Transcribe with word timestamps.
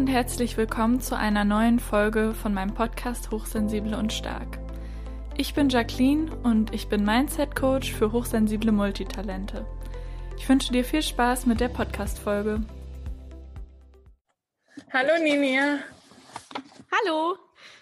und 0.00 0.06
herzlich 0.06 0.56
willkommen 0.56 1.02
zu 1.02 1.14
einer 1.14 1.44
neuen 1.44 1.78
Folge 1.78 2.32
von 2.32 2.54
meinem 2.54 2.72
Podcast 2.72 3.30
Hochsensible 3.30 3.98
und 3.98 4.14
Stark. 4.14 4.58
Ich 5.36 5.52
bin 5.52 5.68
Jacqueline 5.68 6.34
und 6.42 6.72
ich 6.72 6.88
bin 6.88 7.04
Mindset 7.04 7.54
Coach 7.54 7.92
für 7.92 8.10
hochsensible 8.10 8.72
Multitalente. 8.72 9.66
Ich 10.38 10.48
wünsche 10.48 10.72
dir 10.72 10.86
viel 10.86 11.02
Spaß 11.02 11.44
mit 11.44 11.60
der 11.60 11.68
Podcast-Folge. 11.68 12.62
Hallo 14.90 15.22
Ninia. 15.22 15.80
Hallo. 16.90 17.36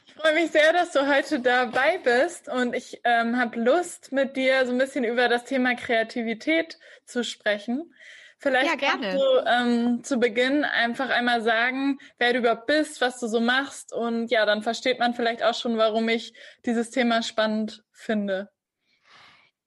Ich 0.05 0.15
freue 0.15 0.35
mich 0.35 0.51
sehr, 0.51 0.73
dass 0.73 0.91
du 0.91 1.07
heute 1.07 1.39
dabei 1.39 1.99
bist 1.99 2.49
und 2.49 2.75
ich 2.75 3.01
ähm, 3.05 3.39
habe 3.39 3.61
Lust, 3.61 4.11
mit 4.11 4.37
dir 4.37 4.67
so 4.67 4.73
ein 4.73 4.79
bisschen 4.79 5.05
über 5.05 5.29
das 5.29 5.45
Thema 5.45 5.77
Kreativität 5.77 6.79
zu 7.05 7.23
sprechen. 7.23 7.95
Vielleicht 8.41 8.71
ja, 8.71 8.77
gerne. 8.77 9.09
kannst 9.09 9.19
du 9.19 9.47
ähm, 9.47 10.05
zu 10.05 10.19
Beginn 10.19 10.65
einfach 10.65 11.11
einmal 11.11 11.43
sagen, 11.43 11.99
wer 12.19 12.33
du 12.33 12.39
überhaupt 12.39 12.67
bist, 12.67 13.01
was 13.01 13.19
du 13.19 13.27
so 13.27 13.41
machst 13.41 13.93
und 13.93 14.31
ja, 14.31 14.47
dann 14.47 14.63
versteht 14.63 15.01
man 15.01 15.15
vielleicht 15.15 15.43
auch 15.43 15.55
schon, 15.55 15.77
warum 15.77 16.09
ich 16.09 16.33
dieses 16.65 16.91
Thema 16.91 17.23
spannend 17.23 17.85
finde. 17.91 18.49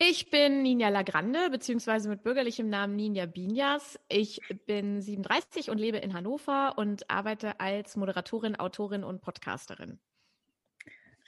Ich 0.03 0.31
bin 0.31 0.63
Ninja 0.63 0.89
Lagrande, 0.89 1.49
beziehungsweise 1.51 2.09
mit 2.09 2.23
bürgerlichem 2.23 2.69
Namen 2.69 2.95
Ninja 2.95 3.27
Binjas. 3.27 3.99
Ich 4.07 4.39
bin 4.65 5.01
37 5.01 5.69
und 5.69 5.77
lebe 5.77 5.97
in 5.97 6.13
Hannover 6.13 6.73
und 6.77 7.07
arbeite 7.07 7.59
als 7.59 7.97
Moderatorin, 7.97 8.55
Autorin 8.55 9.03
und 9.03 9.21
Podcasterin. 9.21 9.99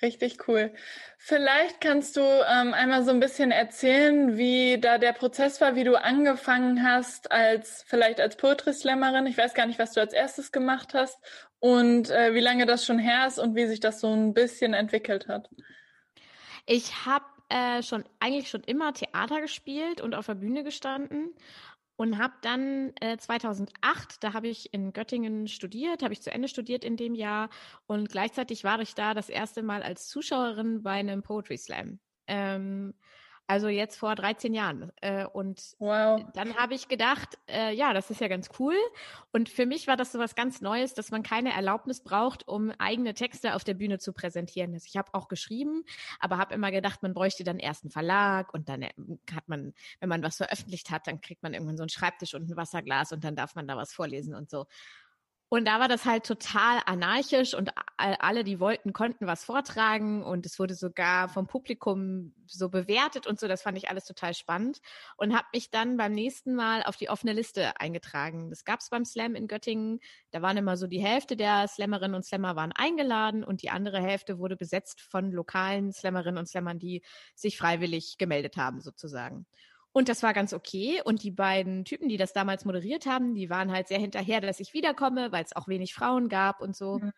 Richtig 0.04 0.50
cool. 0.50 0.74
Vielleicht 1.18 1.80
kannst 1.80 2.18
du 2.18 2.22
ähm, 2.22 2.74
einmal 2.74 3.06
so 3.06 3.12
ein 3.12 3.22
bisschen 3.22 3.52
erzählen, 3.52 4.38
wie 4.38 4.78
da 4.78 4.98
der 4.98 5.14
Prozess 5.14 5.62
war, 5.62 5.76
wie 5.76 5.86
du 5.86 5.96
angefangen 5.96 6.84
hast 6.84 7.32
als 7.32 7.86
vielleicht 7.88 8.20
als 8.20 8.36
Poetry 8.36 8.74
Slammerin. 8.74 9.28
Ich 9.28 9.38
weiß 9.38 9.54
gar 9.54 9.66
nicht, 9.66 9.80
was 9.80 9.94
du 9.94 10.02
als 10.02 10.12
erstes 10.12 10.52
gemacht 10.52 10.94
hast 10.94 11.18
und 11.60 12.10
äh, 12.10 12.34
wie 12.34 12.42
lange 12.42 12.66
das 12.66 12.86
schon 12.86 13.00
her 13.00 13.28
ist 13.28 13.40
und 13.40 13.56
wie 13.56 13.66
sich 13.66 13.80
das 13.80 14.02
so 14.02 14.12
ein 14.14 14.34
bisschen 14.34 14.74
entwickelt 14.74 15.30
hat. 15.30 15.50
Ich 16.66 17.06
habe 17.06 17.26
äh, 17.48 17.82
schon 17.82 18.04
eigentlich 18.20 18.50
schon 18.50 18.64
immer 18.64 18.94
Theater 18.94 19.40
gespielt 19.40 20.02
und 20.02 20.16
auf 20.16 20.26
der 20.26 20.36
Bühne 20.36 20.66
gestanden 20.66 21.34
und 21.96 22.18
habe 22.18 22.34
dann 22.42 22.94
äh, 23.00 23.18
2008, 23.18 24.24
da 24.24 24.34
habe 24.34 24.48
ich 24.48 24.74
in 24.74 24.94
Göttingen 24.94 25.48
studiert, 25.48 26.04
habe 26.04 26.14
ich 26.14 26.22
zu 26.22 26.32
Ende 26.32 26.48
studiert 26.48 26.84
in 26.84 26.98
dem 26.98 27.16
Jahr 27.16 27.50
und 27.86 28.10
gleichzeitig 28.10 28.64
war 28.64 28.80
ich 28.80 28.96
da 28.96 29.14
das 29.14 29.30
erste 29.30 29.64
Mal 29.64 29.84
als 29.84 30.08
Zuschauerin 30.08 30.84
bei 30.84 30.94
einem 30.94 31.22
Poetry 31.22 31.58
Slam. 31.58 32.00
Ähm, 32.28 32.94
also 33.48 33.68
jetzt 33.68 33.98
vor 33.98 34.16
13 34.16 34.54
Jahren. 34.54 34.92
Äh, 35.02 35.26
und 35.26 35.76
wow. 35.80 36.24
dann 36.34 36.56
habe 36.56 36.74
ich 36.74 36.88
gedacht, 36.88 37.38
äh, 37.48 37.74
ja, 37.74 37.94
das 37.94 38.10
ist 38.10 38.22
ja 38.22 38.28
ganz 38.28 38.50
cool. 38.60 38.76
Und 39.32 39.50
für 39.50 39.66
mich 39.66 39.88
war 39.88 39.98
das 39.98 40.12
so 40.12 40.20
was 40.20 40.36
ganz 40.36 40.62
Neues, 40.62 40.94
dass 40.94 41.12
man 41.12 41.24
keine 41.24 41.54
Erlaubnis 41.54 42.02
braucht, 42.02 42.48
um 42.48 42.72
eigene 42.78 43.14
Texte 43.14 43.56
auf 43.56 43.64
der 43.64 43.74
Bühne 43.74 44.00
zu 44.00 44.14
präsentieren. 44.14 44.74
Also 44.74 44.86
ich 44.88 44.98
habe 44.98 45.14
auch 45.14 45.28
geschrieben, 45.28 45.84
aber 46.20 46.38
habe 46.38 46.54
immer 46.54 46.72
gedacht, 46.72 47.04
man 47.04 47.14
bräuchte 47.14 47.44
dann 47.44 47.60
erst 47.60 47.84
einen 47.84 47.92
Verlag 47.92 48.54
und 48.54 48.70
dann 48.70 48.82
äh, 48.82 48.94
hat 49.34 49.48
man, 49.48 49.74
wenn 50.00 50.10
man 50.10 50.24
was 50.24 50.38
veröffentlicht 50.38 50.90
hat, 50.90 51.08
dann 51.08 51.20
kriegt 51.22 51.44
man 51.44 51.54
irgendwann 51.54 51.78
so 51.78 51.84
einen 51.84 51.90
Schreibtisch 51.90 52.34
und 52.34 52.50
ein 52.50 52.56
Wasserglas 52.56 53.12
und 53.12 53.24
dann 53.24 53.36
darf 53.36 53.56
man 53.56 53.68
da 53.68 53.76
was 53.76 53.94
vorlesen 53.94 54.36
und 54.36 54.50
so. 54.50 54.66
Und 55.54 55.66
da 55.66 55.80
war 55.80 55.88
das 55.88 56.06
halt 56.06 56.26
total 56.26 56.80
anarchisch 56.88 57.54
und 57.54 57.70
alle, 57.98 58.44
die 58.44 58.60
wollten, 58.60 58.92
konnten 58.92 59.28
was 59.28 59.44
vortragen 59.44 60.24
und 60.24 60.48
es 60.48 60.58
wurde 60.58 60.74
sogar 60.74 61.30
vom 61.30 61.46
Publikum 61.46 62.34
so 62.48 62.70
bewertet 62.70 63.28
und 63.28 63.40
so. 63.40 63.48
Das 63.48 63.62
fand 63.62 63.78
ich 63.78 63.88
alles 63.88 64.06
total 64.06 64.34
spannend 64.34 64.80
und 65.16 65.36
habe 65.36 65.46
mich 65.54 65.70
dann 65.70 65.96
beim 65.96 66.12
nächsten 66.12 66.56
Mal 66.56 66.82
auf 66.82 66.98
die 66.98 67.08
offene 67.08 67.34
Liste 67.34 67.80
eingetragen. 67.80 68.50
Das 68.50 68.66
gab's 68.66 68.90
beim 68.90 69.06
Slam 69.06 69.36
in 69.36 69.48
Göttingen. 69.48 70.00
Da 70.32 70.42
waren 70.42 70.58
immer 70.58 70.76
so 70.76 70.88
die 70.88 71.04
Hälfte 71.04 71.38
der 71.38 71.68
Slammerinnen 71.68 72.16
und 72.16 72.26
Slammer 72.26 72.56
waren 72.56 72.72
eingeladen 72.72 73.44
und 73.44 73.62
die 73.62 73.70
andere 73.70 74.02
Hälfte 74.02 74.40
wurde 74.40 74.58
besetzt 74.58 75.02
von 75.02 75.32
lokalen 75.32 75.94
Slammerinnen 75.94 76.40
und 76.40 76.48
Slammern, 76.48 76.80
die 76.80 77.04
sich 77.36 77.60
freiwillig 77.60 78.18
gemeldet 78.18 78.58
haben 78.58 78.82
sozusagen. 78.82 79.46
Und 79.94 80.10
das 80.10 80.24
war 80.24 80.34
ganz 80.34 80.54
okay. 80.54 81.02
Und 81.06 81.24
die 81.24 81.32
beiden 81.32 81.86
Typen, 81.86 82.10
die 82.10 82.18
das 82.18 82.34
damals 82.34 82.66
moderiert 82.66 83.06
haben, 83.06 83.36
die 83.36 83.50
waren 83.50 83.72
halt 83.72 83.88
sehr 83.88 84.00
hinterher, 84.00 84.42
dass 84.42 84.60
ich 84.60 84.74
wiederkomme, 84.74 85.32
weil 85.32 85.44
es 85.44 85.56
auch 85.56 85.68
wenig 85.68 85.94
Frauen 85.94 86.30
gab 86.30 86.62
und 86.62 86.76
so. 86.76 86.98
Mhm. 86.98 87.14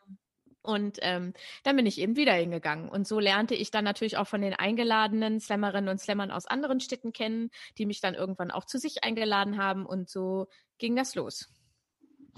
Und 0.62 0.98
ähm, 1.02 1.34
dann 1.64 1.76
bin 1.76 1.86
ich 1.86 2.00
eben 2.00 2.16
wieder 2.16 2.34
hingegangen. 2.34 2.90
Und 2.90 3.08
so 3.08 3.20
lernte 3.20 3.56
ich 3.56 3.72
dann 3.72 3.86
natürlich 3.86 4.18
auch 4.18 4.28
von 4.28 4.42
den 4.42 4.54
eingeladenen 4.54 5.40
Slammerinnen 5.40 5.90
und 5.90 6.00
Slammern 6.00 6.32
aus 6.32 6.48
anderen 6.48 6.80
Städten 6.80 7.14
kennen, 7.14 7.50
die 7.78 7.86
mich 7.86 8.02
dann 8.02 8.16
irgendwann 8.16 8.52
auch 8.52 8.66
zu 8.66 8.78
sich 8.78 9.04
eingeladen 9.04 9.58
haben. 9.58 9.86
Und 9.86 10.10
so 10.10 10.48
ging 10.78 10.96
das 10.96 11.16
los. 11.16 11.48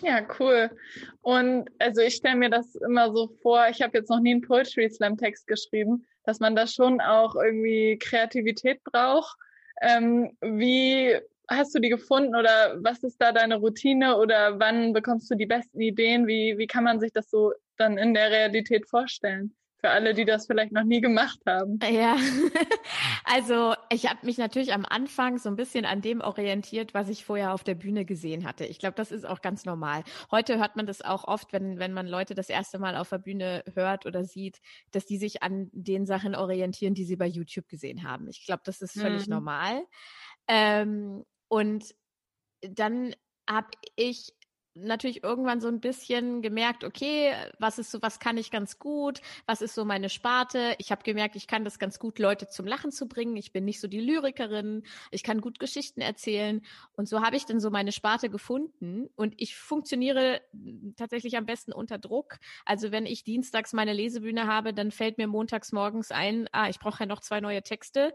Ja, 0.03 0.27
cool. 0.39 0.69
Und 1.21 1.69
also 1.79 2.01
ich 2.01 2.15
stelle 2.15 2.35
mir 2.35 2.51
das 2.51 2.75
immer 2.75 3.11
so 3.11 3.29
vor, 3.41 3.69
ich 3.69 3.81
habe 3.81 3.97
jetzt 3.97 4.09
noch 4.09 4.19
nie 4.19 4.31
einen 4.31 4.41
Poetry 4.41 4.89
Slam 4.89 5.17
Text 5.17 5.47
geschrieben, 5.47 6.05
dass 6.23 6.39
man 6.39 6.55
da 6.55 6.67
schon 6.67 7.01
auch 7.01 7.33
irgendwie 7.33 7.97
Kreativität 7.97 8.83
braucht 8.83 9.37
ähm, 9.81 10.37
wie 10.41 11.17
hast 11.49 11.73
du 11.73 11.79
die 11.79 11.89
gefunden 11.89 12.35
oder 12.35 12.77
was 12.83 13.03
ist 13.03 13.21
da 13.21 13.31
deine 13.31 13.55
Routine 13.55 14.17
oder 14.17 14.59
wann 14.59 14.93
bekommst 14.93 15.31
du 15.31 15.35
die 15.35 15.45
besten 15.45 15.79
Ideen? 15.79 16.27
Wie, 16.27 16.57
wie 16.57 16.67
kann 16.67 16.83
man 16.83 16.99
sich 16.99 17.11
das 17.13 17.29
so 17.29 17.53
dann 17.77 17.97
in 17.97 18.13
der 18.13 18.31
Realität 18.31 18.87
vorstellen? 18.87 19.55
Für 19.79 19.91
alle, 19.91 20.15
die 20.15 20.25
das 20.25 20.47
vielleicht 20.47 20.71
noch 20.71 20.83
nie 20.83 21.01
gemacht 21.01 21.39
haben. 21.45 21.79
Ja, 21.87 22.15
also 23.25 23.75
ich 23.91 24.09
habe 24.09 24.25
mich 24.25 24.39
natürlich 24.39 24.73
am 24.73 24.85
Anfang 24.85 25.37
so 25.37 25.49
ein 25.49 25.55
bisschen 25.55 25.85
an 25.85 26.01
dem 26.01 26.21
orientiert, 26.21 26.95
was 26.95 27.09
ich 27.09 27.23
vorher 27.23 27.53
auf 27.53 27.63
der 27.63 27.75
Bühne 27.75 28.03
gesehen 28.03 28.47
hatte. 28.47 28.65
Ich 28.65 28.79
glaube, 28.79 28.95
das 28.95 29.11
ist 29.11 29.25
auch 29.25 29.41
ganz 29.41 29.65
normal. 29.65 30.03
Heute 30.31 30.57
hört 30.57 30.77
man 30.77 30.87
das 30.87 31.03
auch 31.03 31.25
oft, 31.25 31.53
wenn, 31.53 31.77
wenn 31.77 31.93
man 31.93 32.07
Leute 32.07 32.33
das 32.33 32.49
erste 32.49 32.79
Mal 32.79 32.97
auf 32.97 33.09
der 33.09 33.19
Bühne 33.19 33.63
hört 33.75 34.07
oder 34.07 34.23
sieht, 34.23 34.61
dass 34.91 35.05
die 35.05 35.17
sich 35.17 35.43
an 35.43 35.69
den 35.73 36.07
Sachen 36.07 36.33
orientieren, 36.35 36.95
die 36.95 37.05
sie 37.05 37.15
bei 37.15 37.27
YouTube 37.27 37.67
gesehen 37.67 38.01
haben. 38.01 38.27
Ich 38.27 38.45
glaube, 38.45 38.63
das 38.65 38.81
ist 38.81 38.99
völlig 38.99 39.27
mhm. 39.27 39.33
normal. 39.33 39.83
Ähm, 40.47 41.23
und 41.49 41.93
dann 42.61 43.13
habe 43.47 43.69
ich 43.95 44.33
natürlich 44.83 45.23
irgendwann 45.23 45.61
so 45.61 45.67
ein 45.67 45.79
bisschen 45.79 46.41
gemerkt, 46.41 46.83
okay, 46.83 47.33
was 47.59 47.79
ist 47.79 47.91
so, 47.91 48.01
was 48.01 48.19
kann 48.19 48.37
ich 48.37 48.51
ganz 48.51 48.79
gut, 48.79 49.21
was 49.45 49.61
ist 49.61 49.75
so 49.75 49.85
meine 49.85 50.09
Sparte. 50.09 50.75
Ich 50.77 50.91
habe 50.91 51.03
gemerkt, 51.03 51.35
ich 51.35 51.47
kann 51.47 51.63
das 51.63 51.79
ganz 51.79 51.99
gut, 51.99 52.19
Leute 52.19 52.47
zum 52.47 52.65
Lachen 52.65 52.91
zu 52.91 53.07
bringen. 53.07 53.35
Ich 53.35 53.51
bin 53.51 53.65
nicht 53.65 53.79
so 53.79 53.87
die 53.87 53.99
Lyrikerin, 53.99 54.83
ich 55.11 55.23
kann 55.23 55.41
gut 55.41 55.59
Geschichten 55.59 56.01
erzählen. 56.01 56.61
Und 56.95 57.07
so 57.07 57.21
habe 57.21 57.35
ich 57.35 57.45
dann 57.45 57.59
so 57.59 57.69
meine 57.69 57.91
Sparte 57.91 58.29
gefunden. 58.29 59.09
Und 59.15 59.33
ich 59.37 59.55
funktioniere 59.55 60.41
tatsächlich 60.95 61.37
am 61.37 61.45
besten 61.45 61.73
unter 61.73 61.97
Druck. 61.97 62.37
Also 62.65 62.91
wenn 62.91 63.05
ich 63.05 63.23
dienstags 63.23 63.73
meine 63.73 63.93
Lesebühne 63.93 64.47
habe, 64.47 64.73
dann 64.73 64.91
fällt 64.91 65.17
mir 65.17 65.27
montags 65.27 65.71
morgens 65.71 66.11
ein, 66.11 66.47
ah, 66.51 66.69
ich 66.69 66.79
brauche 66.79 67.01
ja 67.01 67.05
noch 67.05 67.21
zwei 67.21 67.39
neue 67.39 67.63
Texte 67.63 68.13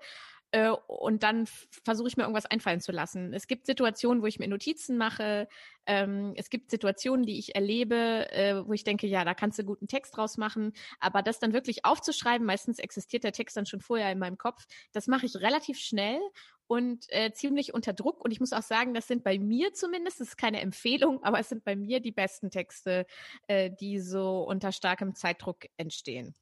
äh, 0.52 0.70
und 0.86 1.22
dann 1.22 1.46
versuche 1.84 2.08
ich 2.08 2.16
mir 2.16 2.24
irgendwas 2.24 2.46
einfallen 2.46 2.80
zu 2.80 2.92
lassen. 2.92 3.32
Es 3.32 3.46
gibt 3.46 3.66
Situationen, 3.66 4.22
wo 4.22 4.26
ich 4.26 4.38
mir 4.38 4.48
Notizen 4.48 4.98
mache. 4.98 5.48
Ähm, 5.86 6.34
es 6.36 6.50
gibt 6.50 6.70
Situationen, 6.70 7.24
die 7.24 7.38
ich 7.38 7.54
erlebe, 7.54 8.30
äh, 8.30 8.66
wo 8.66 8.72
ich 8.74 8.84
denke, 8.84 9.06
ja, 9.06 9.24
da 9.24 9.34
kannst 9.34 9.58
du 9.58 9.64
guten 9.64 9.88
Text 9.88 10.16
draus 10.16 10.36
machen. 10.36 10.74
Aber 11.00 11.22
das 11.22 11.38
dann 11.38 11.54
wirklich 11.54 11.84
aufzuschreiben, 11.84 12.46
meistens 12.46 12.78
existiert 12.78 13.24
der 13.24 13.32
Text 13.32 13.56
dann 13.56 13.66
schon 13.66 13.80
vorher 13.80 14.12
in 14.12 14.18
meinem 14.18 14.38
Kopf, 14.38 14.66
das 14.92 15.06
mache 15.06 15.26
ich 15.26 15.36
relativ 15.36 15.78
schnell 15.78 16.20
und 16.66 17.06
äh, 17.08 17.32
ziemlich 17.32 17.72
unter 17.72 17.94
Druck. 17.94 18.22
Und 18.22 18.30
ich 18.30 18.40
muss 18.40 18.52
auch 18.52 18.62
sagen, 18.62 18.94
das 18.94 19.06
sind 19.06 19.24
bei 19.24 19.38
mir 19.38 19.72
zumindest, 19.72 20.20
das 20.20 20.28
ist 20.28 20.36
keine 20.36 20.60
Empfehlung, 20.60 21.22
aber 21.24 21.40
es 21.40 21.48
sind 21.48 21.64
bei 21.64 21.76
mir 21.76 22.00
die 22.00 22.12
besten 22.12 22.50
Texte, 22.50 23.06
äh, 23.46 23.70
die 23.70 24.00
so 24.00 24.42
unter 24.42 24.70
starkem 24.72 25.14
Zeitdruck 25.14 25.64
entstehen. 25.76 26.34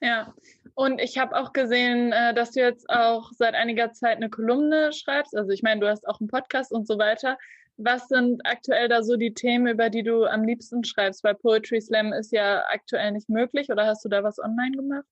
Ja, 0.00 0.32
und 0.74 1.00
ich 1.00 1.18
habe 1.18 1.36
auch 1.36 1.52
gesehen, 1.52 2.12
äh, 2.12 2.32
dass 2.32 2.52
du 2.52 2.60
jetzt 2.60 2.88
auch 2.88 3.32
seit 3.32 3.54
einiger 3.54 3.92
Zeit 3.92 4.18
eine 4.18 4.30
Kolumne 4.30 4.92
schreibst. 4.92 5.36
Also 5.36 5.50
ich 5.50 5.62
meine, 5.62 5.80
du 5.80 5.88
hast 5.88 6.06
auch 6.06 6.20
einen 6.20 6.28
Podcast 6.28 6.70
und 6.72 6.86
so 6.86 6.98
weiter. 6.98 7.36
Was 7.78 8.08
sind 8.08 8.40
aktuell 8.44 8.88
da 8.88 9.02
so 9.02 9.16
die 9.16 9.34
Themen, 9.34 9.66
über 9.66 9.90
die 9.90 10.04
du 10.04 10.24
am 10.24 10.44
liebsten 10.44 10.84
schreibst? 10.84 11.24
Weil 11.24 11.34
Poetry 11.34 11.80
Slam 11.80 12.12
ist 12.12 12.32
ja 12.32 12.64
aktuell 12.68 13.12
nicht 13.12 13.28
möglich 13.28 13.70
oder 13.70 13.86
hast 13.86 14.04
du 14.04 14.08
da 14.08 14.22
was 14.22 14.38
online 14.38 14.76
gemacht? 14.76 15.06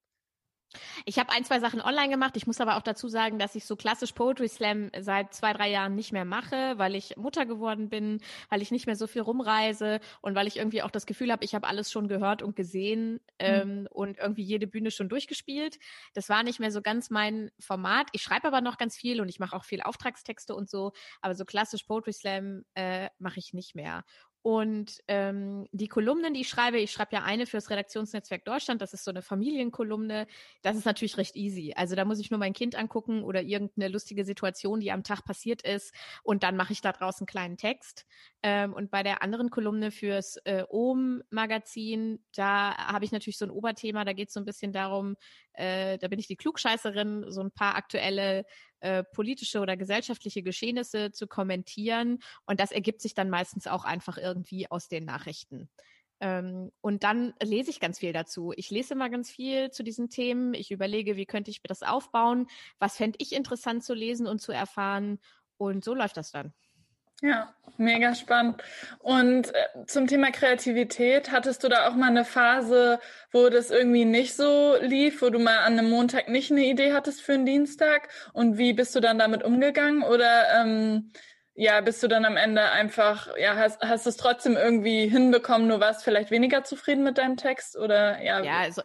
Ich 1.04 1.18
habe 1.18 1.32
ein, 1.32 1.44
zwei 1.44 1.60
Sachen 1.60 1.80
online 1.80 2.10
gemacht. 2.10 2.36
Ich 2.36 2.46
muss 2.46 2.60
aber 2.60 2.76
auch 2.76 2.82
dazu 2.82 3.08
sagen, 3.08 3.38
dass 3.38 3.54
ich 3.54 3.64
so 3.64 3.76
klassisch 3.76 4.12
Poetry 4.12 4.48
Slam 4.48 4.90
seit 4.98 5.34
zwei, 5.34 5.52
drei 5.52 5.70
Jahren 5.70 5.94
nicht 5.94 6.12
mehr 6.12 6.24
mache, 6.24 6.74
weil 6.78 6.94
ich 6.94 7.16
Mutter 7.16 7.46
geworden 7.46 7.88
bin, 7.88 8.20
weil 8.48 8.62
ich 8.62 8.70
nicht 8.70 8.86
mehr 8.86 8.96
so 8.96 9.06
viel 9.06 9.22
rumreise 9.22 10.00
und 10.20 10.34
weil 10.34 10.46
ich 10.46 10.56
irgendwie 10.56 10.82
auch 10.82 10.90
das 10.90 11.06
Gefühl 11.06 11.32
habe, 11.32 11.44
ich 11.44 11.54
habe 11.54 11.66
alles 11.66 11.90
schon 11.90 12.08
gehört 12.08 12.42
und 12.42 12.56
gesehen 12.56 13.12
mhm. 13.12 13.18
ähm, 13.38 13.88
und 13.90 14.18
irgendwie 14.18 14.42
jede 14.42 14.66
Bühne 14.66 14.90
schon 14.90 15.08
durchgespielt. 15.08 15.78
Das 16.14 16.28
war 16.28 16.42
nicht 16.42 16.60
mehr 16.60 16.70
so 16.70 16.82
ganz 16.82 17.10
mein 17.10 17.50
Format. 17.58 18.08
Ich 18.12 18.22
schreibe 18.22 18.48
aber 18.48 18.60
noch 18.60 18.78
ganz 18.78 18.96
viel 18.96 19.20
und 19.20 19.28
ich 19.28 19.38
mache 19.38 19.56
auch 19.56 19.64
viel 19.64 19.82
Auftragstexte 19.82 20.54
und 20.54 20.68
so, 20.68 20.92
aber 21.20 21.34
so 21.34 21.44
klassisch 21.44 21.84
Poetry 21.84 22.12
Slam 22.12 22.64
äh, 22.74 23.08
mache 23.18 23.38
ich 23.38 23.52
nicht 23.52 23.74
mehr. 23.74 24.04
Und 24.46 25.02
ähm, 25.08 25.66
die 25.72 25.88
Kolumnen, 25.88 26.32
die 26.32 26.42
ich 26.42 26.48
schreibe, 26.48 26.78
ich 26.78 26.92
schreibe 26.92 27.16
ja 27.16 27.24
eine 27.24 27.46
fürs 27.46 27.68
Redaktionsnetzwerk 27.68 28.44
Deutschland, 28.44 28.80
das 28.80 28.92
ist 28.92 29.02
so 29.02 29.10
eine 29.10 29.20
Familienkolumne. 29.20 30.28
Das 30.62 30.76
ist 30.76 30.84
natürlich 30.84 31.16
recht 31.16 31.34
easy. 31.34 31.72
Also 31.74 31.96
da 31.96 32.04
muss 32.04 32.20
ich 32.20 32.30
nur 32.30 32.38
mein 32.38 32.52
Kind 32.52 32.76
angucken 32.76 33.24
oder 33.24 33.42
irgendeine 33.42 33.88
lustige 33.88 34.24
Situation, 34.24 34.78
die 34.78 34.92
am 34.92 35.02
Tag 35.02 35.24
passiert 35.24 35.62
ist. 35.62 35.92
Und 36.22 36.44
dann 36.44 36.56
mache 36.56 36.72
ich 36.72 36.80
da 36.80 36.92
draußen 36.92 37.22
einen 37.22 37.26
kleinen 37.26 37.56
Text. 37.56 38.06
Ähm, 38.44 38.72
und 38.72 38.92
bei 38.92 39.02
der 39.02 39.20
anderen 39.20 39.50
Kolumne 39.50 39.90
fürs 39.90 40.36
äh, 40.44 40.62
OM-Magazin, 40.68 42.24
da 42.32 42.76
habe 42.76 43.04
ich 43.04 43.10
natürlich 43.10 43.38
so 43.38 43.46
ein 43.46 43.50
Oberthema, 43.50 44.04
da 44.04 44.12
geht 44.12 44.28
es 44.28 44.34
so 44.34 44.38
ein 44.38 44.46
bisschen 44.46 44.72
darum, 44.72 45.16
äh, 45.54 45.98
da 45.98 46.06
bin 46.06 46.20
ich 46.20 46.28
die 46.28 46.36
Klugscheißerin, 46.36 47.32
so 47.32 47.40
ein 47.40 47.50
paar 47.50 47.74
aktuelle 47.74 48.44
äh, 48.80 49.04
politische 49.04 49.60
oder 49.60 49.76
gesellschaftliche 49.76 50.42
Geschehnisse 50.42 51.12
zu 51.12 51.26
kommentieren. 51.26 52.18
Und 52.44 52.60
das 52.60 52.72
ergibt 52.72 53.02
sich 53.02 53.14
dann 53.14 53.30
meistens 53.30 53.66
auch 53.66 53.84
einfach 53.84 54.18
irgendwie 54.18 54.70
aus 54.70 54.88
den 54.88 55.04
Nachrichten. 55.04 55.68
Ähm, 56.20 56.72
und 56.80 57.04
dann 57.04 57.34
lese 57.42 57.70
ich 57.70 57.80
ganz 57.80 57.98
viel 57.98 58.12
dazu. 58.12 58.52
Ich 58.56 58.70
lese 58.70 58.94
immer 58.94 59.10
ganz 59.10 59.30
viel 59.30 59.70
zu 59.70 59.82
diesen 59.82 60.08
Themen. 60.08 60.54
Ich 60.54 60.70
überlege, 60.70 61.16
wie 61.16 61.26
könnte 61.26 61.50
ich 61.50 61.62
mir 61.62 61.68
das 61.68 61.82
aufbauen? 61.82 62.46
Was 62.78 62.96
fände 62.96 63.18
ich 63.20 63.32
interessant 63.34 63.84
zu 63.84 63.94
lesen 63.94 64.26
und 64.26 64.40
zu 64.40 64.52
erfahren? 64.52 65.18
Und 65.58 65.84
so 65.84 65.94
läuft 65.94 66.16
das 66.16 66.30
dann. 66.30 66.54
Ja, 67.22 67.54
mega 67.78 68.14
spannend. 68.14 68.62
Und 68.98 69.54
äh, 69.54 69.86
zum 69.86 70.06
Thema 70.06 70.30
Kreativität, 70.30 71.32
hattest 71.32 71.64
du 71.64 71.68
da 71.68 71.88
auch 71.88 71.94
mal 71.94 72.08
eine 72.08 72.24
Phase, 72.24 73.00
wo 73.32 73.48
das 73.48 73.70
irgendwie 73.70 74.04
nicht 74.04 74.36
so 74.36 74.76
lief, 74.80 75.22
wo 75.22 75.30
du 75.30 75.38
mal 75.38 75.58
an 75.58 75.78
einem 75.78 75.88
Montag 75.90 76.28
nicht 76.28 76.50
eine 76.50 76.64
Idee 76.64 76.92
hattest 76.92 77.22
für 77.22 77.32
einen 77.32 77.46
Dienstag? 77.46 78.08
Und 78.34 78.58
wie 78.58 78.74
bist 78.74 78.94
du 78.94 79.00
dann 79.00 79.18
damit 79.18 79.42
umgegangen? 79.42 80.02
Oder 80.02 80.60
ähm, 80.60 81.10
ja, 81.54 81.80
bist 81.80 82.02
du 82.02 82.08
dann 82.08 82.26
am 82.26 82.36
Ende 82.36 82.70
einfach, 82.70 83.34
ja, 83.38 83.56
hast, 83.56 83.80
hast 83.80 84.04
du 84.04 84.10
es 84.10 84.18
trotzdem 84.18 84.56
irgendwie 84.56 85.08
hinbekommen, 85.08 85.68
nur 85.68 85.80
warst 85.80 86.04
vielleicht 86.04 86.30
weniger 86.30 86.64
zufrieden 86.64 87.02
mit 87.02 87.16
deinem 87.16 87.38
Text? 87.38 87.78
Oder 87.78 88.22
ja. 88.22 88.42
Ja, 88.42 88.58
also 88.58 88.82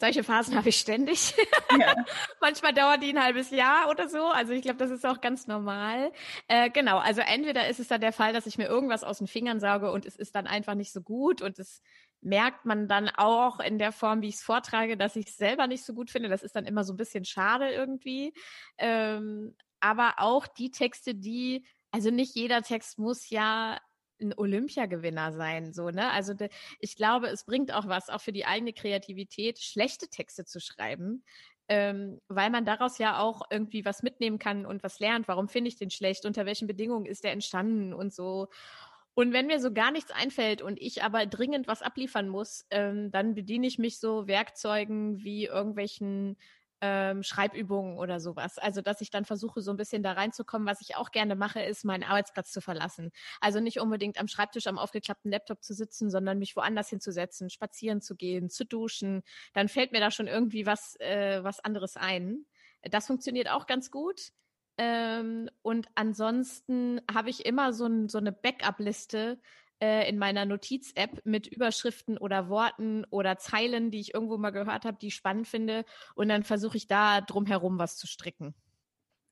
solche 0.00 0.24
Phasen 0.24 0.56
habe 0.56 0.70
ich 0.70 0.76
ständig. 0.76 1.34
Ja. 1.78 1.94
Manchmal 2.40 2.72
dauert 2.72 3.02
die 3.02 3.10
ein 3.10 3.22
halbes 3.22 3.50
Jahr 3.50 3.90
oder 3.90 4.08
so. 4.08 4.26
Also 4.26 4.52
ich 4.52 4.62
glaube, 4.62 4.78
das 4.78 4.90
ist 4.90 5.04
auch 5.04 5.20
ganz 5.20 5.46
normal. 5.46 6.10
Äh, 6.48 6.70
genau, 6.70 6.98
also 6.98 7.20
entweder 7.20 7.68
ist 7.68 7.80
es 7.80 7.88
dann 7.88 8.00
der 8.00 8.12
Fall, 8.12 8.32
dass 8.32 8.46
ich 8.46 8.58
mir 8.58 8.66
irgendwas 8.66 9.04
aus 9.04 9.18
den 9.18 9.26
Fingern 9.26 9.60
sauge 9.60 9.92
und 9.92 10.06
es 10.06 10.16
ist 10.16 10.34
dann 10.34 10.46
einfach 10.46 10.74
nicht 10.74 10.92
so 10.92 11.02
gut 11.02 11.42
und 11.42 11.58
es 11.58 11.82
merkt 12.22 12.64
man 12.64 12.88
dann 12.88 13.08
auch 13.08 13.60
in 13.60 13.78
der 13.78 13.92
Form, 13.92 14.22
wie 14.22 14.28
ich 14.28 14.36
es 14.36 14.42
vortrage, 14.42 14.96
dass 14.96 15.16
ich 15.16 15.28
es 15.28 15.36
selber 15.36 15.66
nicht 15.66 15.84
so 15.84 15.94
gut 15.94 16.10
finde. 16.10 16.28
Das 16.28 16.42
ist 16.42 16.56
dann 16.56 16.66
immer 16.66 16.84
so 16.84 16.92
ein 16.94 16.98
bisschen 16.98 17.24
schade 17.24 17.70
irgendwie. 17.70 18.32
Ähm, 18.78 19.54
aber 19.80 20.14
auch 20.18 20.46
die 20.46 20.70
Texte, 20.70 21.14
die, 21.14 21.66
also 21.90 22.10
nicht 22.10 22.34
jeder 22.34 22.62
Text 22.62 22.98
muss 22.98 23.30
ja 23.30 23.78
ein 24.20 24.34
Olympiagewinner 24.36 25.32
sein, 25.32 25.72
so, 25.72 25.90
ne? 25.90 26.10
Also 26.12 26.34
ich 26.78 26.96
glaube, 26.96 27.28
es 27.28 27.44
bringt 27.44 27.72
auch 27.72 27.88
was, 27.88 28.08
auch 28.08 28.20
für 28.20 28.32
die 28.32 28.46
eigene 28.46 28.72
Kreativität, 28.72 29.58
schlechte 29.58 30.08
Texte 30.08 30.44
zu 30.44 30.60
schreiben, 30.60 31.24
ähm, 31.68 32.20
weil 32.28 32.50
man 32.50 32.64
daraus 32.64 32.98
ja 32.98 33.18
auch 33.20 33.42
irgendwie 33.50 33.84
was 33.84 34.02
mitnehmen 34.02 34.38
kann 34.38 34.66
und 34.66 34.82
was 34.82 34.98
lernt. 35.00 35.28
Warum 35.28 35.48
finde 35.48 35.68
ich 35.68 35.76
den 35.76 35.90
schlecht? 35.90 36.26
Unter 36.26 36.46
welchen 36.46 36.66
Bedingungen 36.66 37.06
ist 37.06 37.24
der 37.24 37.32
entstanden 37.32 37.94
und 37.94 38.12
so. 38.12 38.48
Und 39.14 39.32
wenn 39.32 39.46
mir 39.46 39.60
so 39.60 39.72
gar 39.72 39.90
nichts 39.90 40.10
einfällt 40.12 40.62
und 40.62 40.80
ich 40.80 41.02
aber 41.02 41.26
dringend 41.26 41.66
was 41.68 41.82
abliefern 41.82 42.28
muss, 42.28 42.64
ähm, 42.70 43.10
dann 43.10 43.34
bediene 43.34 43.66
ich 43.66 43.78
mich 43.78 43.98
so 44.00 44.26
Werkzeugen 44.26 45.22
wie 45.24 45.46
irgendwelchen 45.46 46.36
ähm, 46.80 47.22
Schreibübungen 47.22 47.98
oder 47.98 48.20
sowas. 48.20 48.58
Also, 48.58 48.80
dass 48.80 49.00
ich 49.00 49.10
dann 49.10 49.24
versuche, 49.24 49.60
so 49.60 49.70
ein 49.70 49.76
bisschen 49.76 50.02
da 50.02 50.12
reinzukommen. 50.12 50.66
Was 50.66 50.80
ich 50.80 50.96
auch 50.96 51.10
gerne 51.10 51.36
mache, 51.36 51.62
ist, 51.62 51.84
meinen 51.84 52.04
Arbeitsplatz 52.04 52.52
zu 52.52 52.60
verlassen. 52.60 53.10
Also 53.40 53.60
nicht 53.60 53.80
unbedingt 53.80 54.18
am 54.18 54.28
Schreibtisch 54.28 54.66
am 54.66 54.78
aufgeklappten 54.78 55.30
Laptop 55.30 55.62
zu 55.62 55.74
sitzen, 55.74 56.10
sondern 56.10 56.38
mich 56.38 56.56
woanders 56.56 56.88
hinzusetzen, 56.88 57.50
spazieren 57.50 58.00
zu 58.00 58.16
gehen, 58.16 58.50
zu 58.50 58.64
duschen. 58.64 59.22
Dann 59.52 59.68
fällt 59.68 59.92
mir 59.92 60.00
da 60.00 60.10
schon 60.10 60.26
irgendwie 60.26 60.66
was, 60.66 60.98
äh, 61.00 61.42
was 61.42 61.60
anderes 61.60 61.96
ein. 61.96 62.46
Das 62.82 63.06
funktioniert 63.06 63.50
auch 63.50 63.66
ganz 63.66 63.90
gut. 63.90 64.32
Ähm, 64.78 65.50
und 65.62 65.88
ansonsten 65.94 67.02
habe 67.12 67.28
ich 67.28 67.44
immer 67.44 67.72
so, 67.74 67.86
ein, 67.86 68.08
so 68.08 68.18
eine 68.18 68.32
Backup-Liste 68.32 69.38
äh, 69.80 70.08
in 70.08 70.18
meiner 70.18 70.44
Notiz-App 70.44 71.20
mit 71.24 71.46
Überschriften 71.46 72.18
oder 72.18 72.48
Worten 72.48 73.04
oder 73.10 73.38
Zeilen, 73.38 73.90
die 73.90 74.00
ich 74.00 74.14
irgendwo 74.14 74.38
mal 74.38 74.50
gehört 74.50 74.84
habe, 74.84 74.98
die 75.00 75.08
ich 75.08 75.14
spannend 75.14 75.48
finde. 75.48 75.84
Und 76.14 76.28
dann 76.28 76.42
versuche 76.42 76.76
ich 76.76 76.86
da 76.86 77.20
drumherum 77.20 77.78
was 77.78 77.96
zu 77.96 78.06
stricken. 78.06 78.54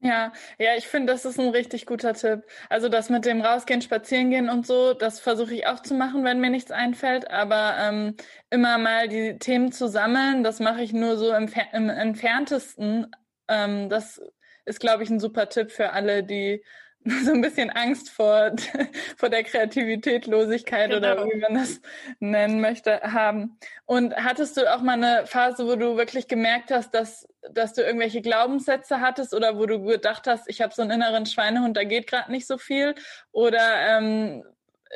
Ja, 0.01 0.33
ja, 0.59 0.77
ich 0.77 0.87
finde, 0.87 1.13
das 1.13 1.25
ist 1.25 1.41
ein 1.41 1.49
richtig 1.49 1.85
guter 1.85 2.15
Tipp. 2.15 2.45
Also 2.69 2.89
das 2.89 3.11
mit 3.11 3.25
dem 3.25 3.41
Rausgehen, 3.41 3.83
Spazierengehen 3.83 4.49
und 4.49 4.65
so, 4.65 4.95
das 4.95 5.19
versuche 5.19 5.55
ich 5.55 5.67
auch 5.67 5.81
zu 5.83 5.95
machen, 5.95 6.23
wenn 6.23 6.39
mir 6.41 6.51
nichts 6.51 6.71
einfällt. 6.71 7.29
Aber 7.33 7.75
ähm, 7.81 8.15
immer 8.49 8.79
mal 8.79 9.09
die 9.09 9.39
Themen 9.39 9.73
zu 9.73 9.89
sammeln, 9.89 10.45
das 10.45 10.61
mache 10.61 10.83
ich 10.83 10.93
nur 10.93 11.17
so 11.17 11.35
im, 11.35 11.51
im 11.73 11.91
entferntesten. 11.91 13.11
Ähm, 13.49 13.89
das 13.89 14.23
ist, 14.67 14.79
glaube 14.79 15.03
ich, 15.03 15.11
ein 15.11 15.19
super 15.19 15.49
Tipp 15.49 15.73
für 15.73 15.91
alle, 15.93 16.23
die 16.23 16.63
so 17.25 17.33
ein 17.33 17.41
bisschen 17.41 17.71
Angst 17.71 18.11
vor, 18.11 18.53
vor 19.17 19.29
der 19.29 19.45
Kreativitätlosigkeit 19.45 20.91
genau. 20.91 21.13
oder 21.13 21.25
wie 21.27 21.39
man 21.39 21.55
das 21.55 21.81
nennen 22.21 22.61
möchte, 22.61 23.01
haben. 23.01 23.59
Und 23.87 24.15
hattest 24.17 24.57
du 24.57 24.73
auch 24.73 24.83
mal 24.83 24.93
eine 24.93 25.27
Phase, 25.27 25.67
wo 25.67 25.77
du 25.77 25.97
wirklich 25.97 26.29
gemerkt 26.29 26.71
hast, 26.71 26.93
dass, 26.93 27.27
dass 27.51 27.73
du 27.73 27.83
irgendwelche 27.83 28.21
Glaubenssätze 28.21 29.01
hattest 29.01 29.35
oder 29.35 29.59
wo 29.59 29.67
du 29.67 29.83
gedacht 29.83 30.27
hast, 30.27 30.49
ich 30.49 30.61
habe 30.61 30.75
so 30.75 30.83
einen 30.83 30.91
inneren 30.91 31.27
Schweinehund, 31.27 31.77
da 31.77 31.85
geht 31.85 32.07
gerade 32.07 32.31
nicht 32.31 32.47
so 32.47 32.59
viel? 32.59 32.95
Oder 33.33 33.99
ähm, 33.99 34.45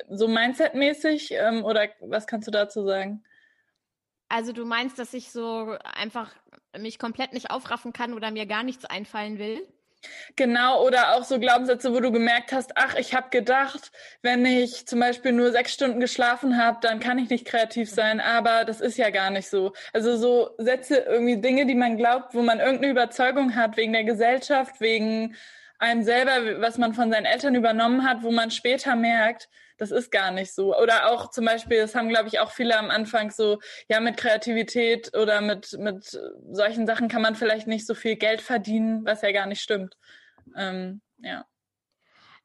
so 0.08 0.28
Mindset-mäßig? 0.28 1.32
Ähm, 1.32 1.64
oder 1.64 1.88
was 2.00 2.26
kannst 2.26 2.46
du 2.46 2.52
dazu 2.52 2.84
sagen? 2.84 3.24
Also 4.28 4.52
du 4.52 4.64
meinst, 4.64 4.98
dass 4.98 5.12
ich 5.14 5.30
so 5.30 5.76
einfach 5.82 6.34
mich 6.76 6.98
komplett 6.98 7.32
nicht 7.32 7.50
aufraffen 7.50 7.92
kann 7.92 8.14
oder 8.14 8.30
mir 8.30 8.46
gar 8.46 8.62
nichts 8.62 8.84
einfallen 8.84 9.38
will? 9.38 9.60
Genau, 10.36 10.84
oder 10.84 11.14
auch 11.14 11.24
so 11.24 11.38
Glaubenssätze, 11.38 11.92
wo 11.94 12.00
du 12.00 12.10
gemerkt 12.10 12.52
hast, 12.52 12.72
ach, 12.76 12.94
ich 12.96 13.14
habe 13.14 13.30
gedacht, 13.30 13.92
wenn 14.22 14.44
ich 14.44 14.86
zum 14.86 15.00
Beispiel 15.00 15.32
nur 15.32 15.52
sechs 15.52 15.72
Stunden 15.72 16.00
geschlafen 16.00 16.56
habe, 16.56 16.78
dann 16.80 17.00
kann 17.00 17.18
ich 17.18 17.28
nicht 17.30 17.46
kreativ 17.46 17.90
sein, 17.90 18.20
aber 18.20 18.64
das 18.64 18.80
ist 18.80 18.98
ja 18.98 19.10
gar 19.10 19.30
nicht 19.30 19.48
so. 19.48 19.72
Also 19.92 20.16
so 20.16 20.50
Sätze, 20.58 20.96
irgendwie 20.96 21.36
Dinge, 21.36 21.66
die 21.66 21.74
man 21.74 21.96
glaubt, 21.96 22.34
wo 22.34 22.42
man 22.42 22.60
irgendeine 22.60 22.92
Überzeugung 22.92 23.54
hat, 23.54 23.76
wegen 23.76 23.92
der 23.92 24.04
Gesellschaft, 24.04 24.80
wegen 24.80 25.36
einem 25.78 26.02
selber, 26.02 26.60
was 26.60 26.78
man 26.78 26.94
von 26.94 27.10
seinen 27.10 27.26
Eltern 27.26 27.54
übernommen 27.54 28.08
hat, 28.08 28.22
wo 28.22 28.30
man 28.30 28.50
später 28.50 28.96
merkt, 28.96 29.48
das 29.82 29.90
ist 29.90 30.12
gar 30.12 30.30
nicht 30.30 30.54
so. 30.54 30.78
Oder 30.78 31.10
auch 31.10 31.30
zum 31.30 31.44
Beispiel, 31.44 31.78
das 31.78 31.96
haben, 31.96 32.08
glaube 32.08 32.28
ich, 32.28 32.38
auch 32.38 32.52
viele 32.52 32.78
am 32.78 32.88
Anfang 32.88 33.32
so, 33.32 33.58
ja, 33.88 33.98
mit 33.98 34.16
Kreativität 34.16 35.12
oder 35.16 35.40
mit, 35.40 35.76
mit 35.76 36.16
solchen 36.52 36.86
Sachen 36.86 37.08
kann 37.08 37.20
man 37.20 37.34
vielleicht 37.34 37.66
nicht 37.66 37.84
so 37.84 37.94
viel 37.94 38.14
Geld 38.14 38.40
verdienen, 38.42 39.04
was 39.04 39.22
ja 39.22 39.32
gar 39.32 39.46
nicht 39.46 39.60
stimmt. 39.60 39.96
Ähm, 40.56 41.02
ja. 41.18 41.44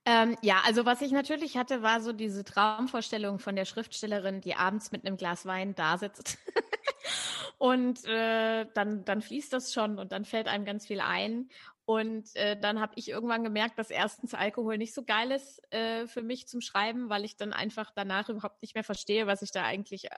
Ähm, 0.06 0.36
ja, 0.42 0.64
also 0.66 0.86
was 0.86 1.02
ich 1.02 1.12
natürlich 1.12 1.58
hatte, 1.58 1.84
war 1.84 2.02
so 2.02 2.12
diese 2.12 2.44
Traumvorstellung 2.44 3.38
von 3.38 3.56
der 3.56 3.66
Schriftstellerin, 3.66 4.42
die 4.42 4.56
abends 4.56 4.92
mit 4.92 5.06
einem 5.06 5.16
Glas 5.16 5.46
Wein 5.46 5.76
da 5.76 6.00
sitzt. 6.00 6.40
und 7.58 8.06
äh, 8.06 8.66
dann, 8.74 9.04
dann 9.06 9.22
fließt 9.22 9.52
das 9.52 9.74
schon 9.74 9.98
und 9.98 10.12
dann 10.12 10.26
fällt 10.26 10.48
einem 10.48 10.66
ganz 10.66 10.86
viel 10.86 11.00
ein. 11.00 11.50
Und 11.86 12.36
äh, 12.36 12.60
dann 12.60 12.82
habe 12.82 12.94
ich 12.98 13.10
irgendwann 13.10 13.44
gemerkt, 13.44 13.80
dass 13.80 13.90
erstens 13.90 14.34
Alkohol 14.34 14.78
nicht 14.78 14.94
so 14.94 15.04
geil 15.04 15.32
ist 15.32 15.62
äh, 15.72 16.06
für 16.06 16.22
mich 16.22 16.48
zum 16.48 16.60
Schreiben, 16.62 17.10
weil 17.10 17.24
ich 17.24 17.38
dann 17.38 17.54
einfach 17.54 17.92
danach 17.96 18.30
überhaupt 18.30 18.62
nicht 18.62 18.76
mehr 18.76 18.84
verstehe, 18.84 19.26
was 19.26 19.42
ich 19.42 19.52
da 19.52 19.64
eigentlich 19.64 20.06
äh, 20.06 20.16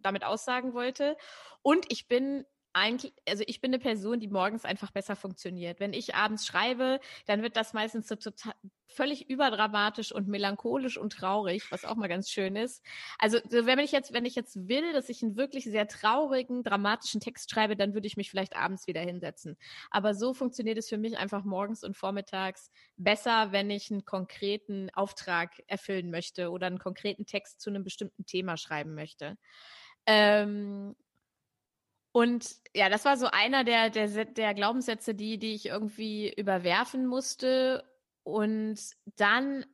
damit 0.00 0.24
aussagen 0.24 0.72
wollte. 0.72 1.16
Und 1.62 1.86
ich 1.88 2.08
bin 2.08 2.46
eigentlich, 2.72 3.12
also 3.28 3.44
ich 3.46 3.60
bin 3.60 3.70
eine 3.70 3.78
Person, 3.78 4.20
die 4.20 4.28
morgens 4.28 4.64
einfach 4.64 4.90
besser 4.90 5.16
funktioniert. 5.16 5.80
Wenn 5.80 5.92
ich 5.92 6.14
abends 6.14 6.46
schreibe, 6.46 7.00
dann 7.26 7.42
wird 7.42 7.56
das 7.56 7.72
meistens 7.72 8.08
so 8.08 8.16
total 8.16 8.54
völlig 8.86 9.30
überdramatisch 9.30 10.12
und 10.12 10.26
melancholisch 10.28 10.98
und 10.98 11.12
traurig, 11.12 11.70
was 11.70 11.84
auch 11.84 11.94
mal 11.94 12.08
ganz 12.08 12.28
schön 12.28 12.56
ist. 12.56 12.84
Also 13.18 13.38
wenn 13.48 13.78
ich 13.78 13.92
jetzt, 13.92 14.12
wenn 14.12 14.24
ich 14.24 14.34
jetzt 14.34 14.68
will, 14.68 14.92
dass 14.92 15.08
ich 15.08 15.22
einen 15.22 15.36
wirklich 15.36 15.64
sehr 15.64 15.86
traurigen, 15.86 16.64
dramatischen 16.64 17.20
Text 17.20 17.50
schreibe, 17.50 17.76
dann 17.76 17.94
würde 17.94 18.08
ich 18.08 18.16
mich 18.16 18.30
vielleicht 18.30 18.56
abends 18.56 18.86
wieder 18.86 19.00
hinsetzen. 19.00 19.56
Aber 19.90 20.14
so 20.14 20.34
funktioniert 20.34 20.76
es 20.78 20.88
für 20.88 20.98
mich 20.98 21.16
einfach 21.18 21.44
morgens 21.44 21.84
und 21.84 21.96
vormittags 21.96 22.70
besser, 22.96 23.52
wenn 23.52 23.70
ich 23.70 23.90
einen 23.90 24.04
konkreten 24.04 24.90
Auftrag 24.92 25.52
erfüllen 25.68 26.10
möchte 26.10 26.50
oder 26.50 26.66
einen 26.66 26.78
konkreten 26.78 27.26
Text 27.26 27.60
zu 27.60 27.70
einem 27.70 27.84
bestimmten 27.84 28.26
Thema 28.26 28.56
schreiben 28.56 28.94
möchte. 28.94 29.36
Ähm, 30.06 30.96
und 32.12 32.56
ja, 32.74 32.88
das 32.88 33.04
war 33.04 33.16
so 33.16 33.26
einer 33.26 33.64
der, 33.64 33.90
der, 33.90 34.24
der 34.24 34.54
Glaubenssätze, 34.54 35.14
die, 35.14 35.38
die 35.38 35.54
ich 35.54 35.66
irgendwie 35.66 36.32
überwerfen 36.32 37.06
musste. 37.06 37.84
Und 38.22 38.78
dann 39.16 39.64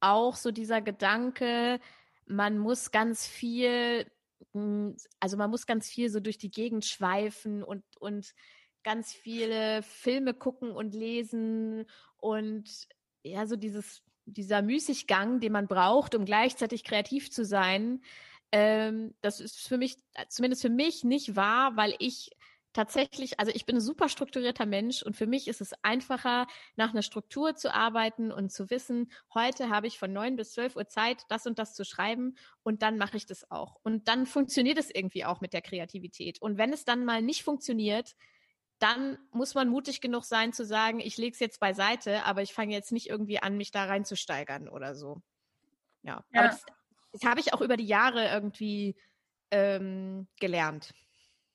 auch 0.00 0.36
so 0.36 0.50
dieser 0.50 0.80
Gedanke, 0.80 1.80
man 2.26 2.58
muss 2.58 2.90
ganz 2.90 3.26
viel, 3.26 4.10
hm, 4.52 4.96
also 5.20 5.36
man 5.36 5.50
muss 5.50 5.66
ganz 5.66 5.88
viel 5.88 6.10
so 6.10 6.20
durch 6.20 6.38
die 6.38 6.50
Gegend 6.50 6.86
schweifen 6.86 7.62
und, 7.62 7.84
und 7.98 8.34
ganz 8.82 9.12
viele 9.12 9.82
Filme 9.82 10.34
gucken 10.34 10.70
und 10.70 10.94
lesen 10.94 11.86
und 12.16 12.88
ja, 13.22 13.46
so 13.46 13.56
dieses 13.56 14.02
dieser 14.30 14.62
Müßiggang, 14.62 15.40
den 15.40 15.52
man 15.52 15.68
braucht, 15.68 16.14
um 16.14 16.24
gleichzeitig 16.24 16.84
kreativ 16.84 17.30
zu 17.30 17.44
sein, 17.44 18.02
ähm, 18.52 19.14
das 19.20 19.40
ist 19.40 19.68
für 19.68 19.78
mich, 19.78 19.96
zumindest 20.28 20.62
für 20.62 20.70
mich, 20.70 21.04
nicht 21.04 21.36
wahr, 21.36 21.76
weil 21.76 21.94
ich 21.98 22.30
tatsächlich, 22.72 23.40
also 23.40 23.50
ich 23.54 23.66
bin 23.66 23.76
ein 23.76 23.80
super 23.80 24.08
strukturierter 24.08 24.66
Mensch 24.66 25.02
und 25.02 25.16
für 25.16 25.26
mich 25.26 25.48
ist 25.48 25.60
es 25.60 25.72
einfacher, 25.82 26.46
nach 26.76 26.90
einer 26.90 27.02
Struktur 27.02 27.56
zu 27.56 27.74
arbeiten 27.74 28.30
und 28.30 28.52
zu 28.52 28.70
wissen, 28.70 29.10
heute 29.34 29.68
habe 29.68 29.86
ich 29.86 29.98
von 29.98 30.12
neun 30.12 30.36
bis 30.36 30.52
zwölf 30.52 30.76
Uhr 30.76 30.86
Zeit, 30.86 31.24
das 31.28 31.46
und 31.46 31.58
das 31.58 31.74
zu 31.74 31.84
schreiben 31.84 32.36
und 32.62 32.82
dann 32.82 32.98
mache 32.98 33.16
ich 33.16 33.26
das 33.26 33.50
auch. 33.50 33.76
Und 33.82 34.08
dann 34.08 34.26
funktioniert 34.26 34.78
es 34.78 34.94
irgendwie 34.94 35.24
auch 35.24 35.40
mit 35.40 35.52
der 35.52 35.62
Kreativität. 35.62 36.40
Und 36.40 36.58
wenn 36.58 36.72
es 36.72 36.84
dann 36.84 37.04
mal 37.04 37.22
nicht 37.22 37.42
funktioniert, 37.42 38.14
dann 38.78 39.18
muss 39.32 39.54
man 39.54 39.68
mutig 39.68 40.00
genug 40.00 40.24
sein 40.24 40.52
zu 40.52 40.64
sagen, 40.64 41.00
ich 41.00 41.16
lege 41.16 41.32
es 41.32 41.40
jetzt 41.40 41.58
beiseite, 41.58 42.24
aber 42.24 42.42
ich 42.42 42.54
fange 42.54 42.72
jetzt 42.72 42.92
nicht 42.92 43.08
irgendwie 43.08 43.40
an, 43.40 43.56
mich 43.56 43.72
da 43.72 43.86
reinzusteigern 43.86 44.68
oder 44.68 44.94
so. 44.94 45.20
Ja, 46.02 46.24
ja. 46.32 46.40
aber 46.40 46.48
das, 46.48 46.64
das 47.12 47.22
habe 47.24 47.40
ich 47.40 47.52
auch 47.52 47.60
über 47.60 47.76
die 47.76 47.86
Jahre 47.86 48.28
irgendwie 48.28 48.96
ähm, 49.50 50.28
gelernt. 50.40 50.90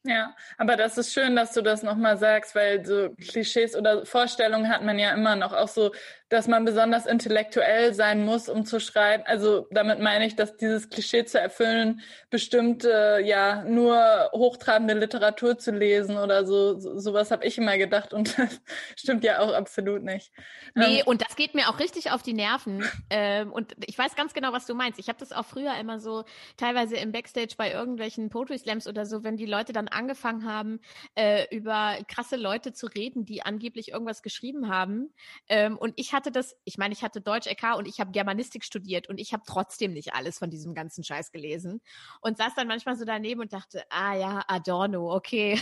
Ja, 0.05 0.36
aber 0.57 0.75
das 0.75 0.98
ist 0.98 1.13
schön, 1.13 1.36
dass 1.36 1.53
du 1.53 1.62
das 1.62 1.81
nochmal 1.81 2.17
sagst, 2.17 2.55
weil 2.55 2.86
so 2.86 3.12
Klischees 3.12 3.74
oder 3.74 4.05
Vorstellungen 4.05 4.67
hat 4.67 4.83
man 4.83 5.00
ja 5.00 5.13
immer 5.13 5.38
noch 5.38 5.53
auch 5.53 5.69
so, 5.69 5.93
dass 6.34 6.48
man 6.48 6.66
besonders 6.66 7.06
intellektuell 7.06 7.94
sein 7.94 8.25
muss, 8.25 8.50
um 8.50 8.66
zu 8.66 8.80
schreiben. 8.80 9.24
Also 9.28 9.68
damit 9.70 10.00
meine 10.00 10.25
ich, 10.25 10.36
dass 10.36 10.58
dieses 10.58 10.90
Klischee 10.90 11.25
zu 11.25 11.40
erfüllen, 11.40 12.02
bestimmte, 12.32 13.22
ja, 13.24 13.63
nur 13.66 14.32
hochtrabende 14.32 14.96
Literatur 14.96 15.60
zu 15.60 15.70
lesen 15.70 16.18
oder 16.18 16.44
so, 16.44 16.80
so 16.80 16.98
sowas 16.98 17.30
habe 17.30 17.46
ich 17.46 17.60
immer 17.60 17.78
gedacht 17.78 18.13
und 18.13 18.36
das 18.40 18.62
stimmt 18.96 19.24
ja 19.24 19.40
auch 19.42 19.54
absolut 19.54 20.02
nicht. 20.02 20.32
Nee, 20.74 21.02
ähm, 21.02 21.04
und 21.06 21.22
das 21.22 21.36
geht 21.36 21.54
mir 21.54 21.70
auch 21.70 21.80
richtig 21.80 22.10
auf 22.10 22.24
die 22.24 22.34
Nerven. 22.34 22.84
ähm, 23.12 23.52
und 23.52 23.75
ich 23.86 23.96
weiß 23.96 24.16
ganz 24.16 24.34
genau, 24.34 24.54
was 24.54 24.66
du 24.66 24.74
meinst. 24.74 24.98
Ich 24.98 25.10
habe 25.10 25.20
das 25.20 25.34
auch 25.34 25.46
früher 25.46 25.75
immer 25.75 26.00
so 26.00 26.24
teilweise 26.58 26.96
im 26.96 27.12
Backstage 27.12 27.54
bei 27.60 27.72
irgendwelchen 27.72 28.32
Poetry 28.32 28.58
Slams 28.58 28.88
oder 28.88 29.06
so, 29.06 29.24
wenn 29.24 29.38
die 29.38 29.46
Leute 29.46 29.72
dann 29.72 29.88
angefangen 29.88 30.46
haben, 30.46 30.80
äh, 31.13 31.46
über 31.56 31.98
krasse 32.08 32.38
Leute 32.38 32.74
zu 32.74 32.88
reden, 32.88 33.24
die 33.24 33.44
angeblich 33.44 33.90
irgendwas 33.92 34.24
geschrieben 34.24 34.70
haben. 34.70 35.13
Ähm, 35.48 35.78
und 35.78 35.94
ich 35.98 36.13
hatte 36.13 36.23
das, 36.32 36.56
ich 36.63 36.77
meine, 36.77 36.94
ich 36.94 37.03
hatte 37.03 37.22
Deutsch 37.22 37.48
EK 37.48 37.75
und 37.77 37.88
ich 37.88 38.00
habe 38.00 38.12
Germanistik 38.12 38.63
studiert 38.63 39.10
und 39.10 39.20
ich 39.20 39.34
habe 39.34 39.44
trotzdem 39.46 39.94
nicht 39.94 40.13
alles 40.13 40.39
von 40.39 40.50
diesem 40.50 40.74
ganzen 40.74 41.03
Scheiß 41.03 41.32
gelesen. 41.32 41.82
Und 42.22 42.38
saß 42.38 42.53
dann 42.56 42.68
manchmal 42.68 42.96
so 42.96 43.06
daneben 43.06 43.42
und 43.42 43.53
dachte, 43.53 43.84
ah 43.89 44.15
ja, 44.15 44.44
Adorno, 44.48 45.13
okay. 45.13 45.60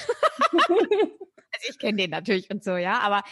also 0.51 1.67
ich 1.69 1.79
kenne 1.79 1.97
den 1.97 2.11
natürlich 2.11 2.49
und 2.49 2.63
so, 2.63 2.75
ja, 2.75 2.99
aber 2.99 3.23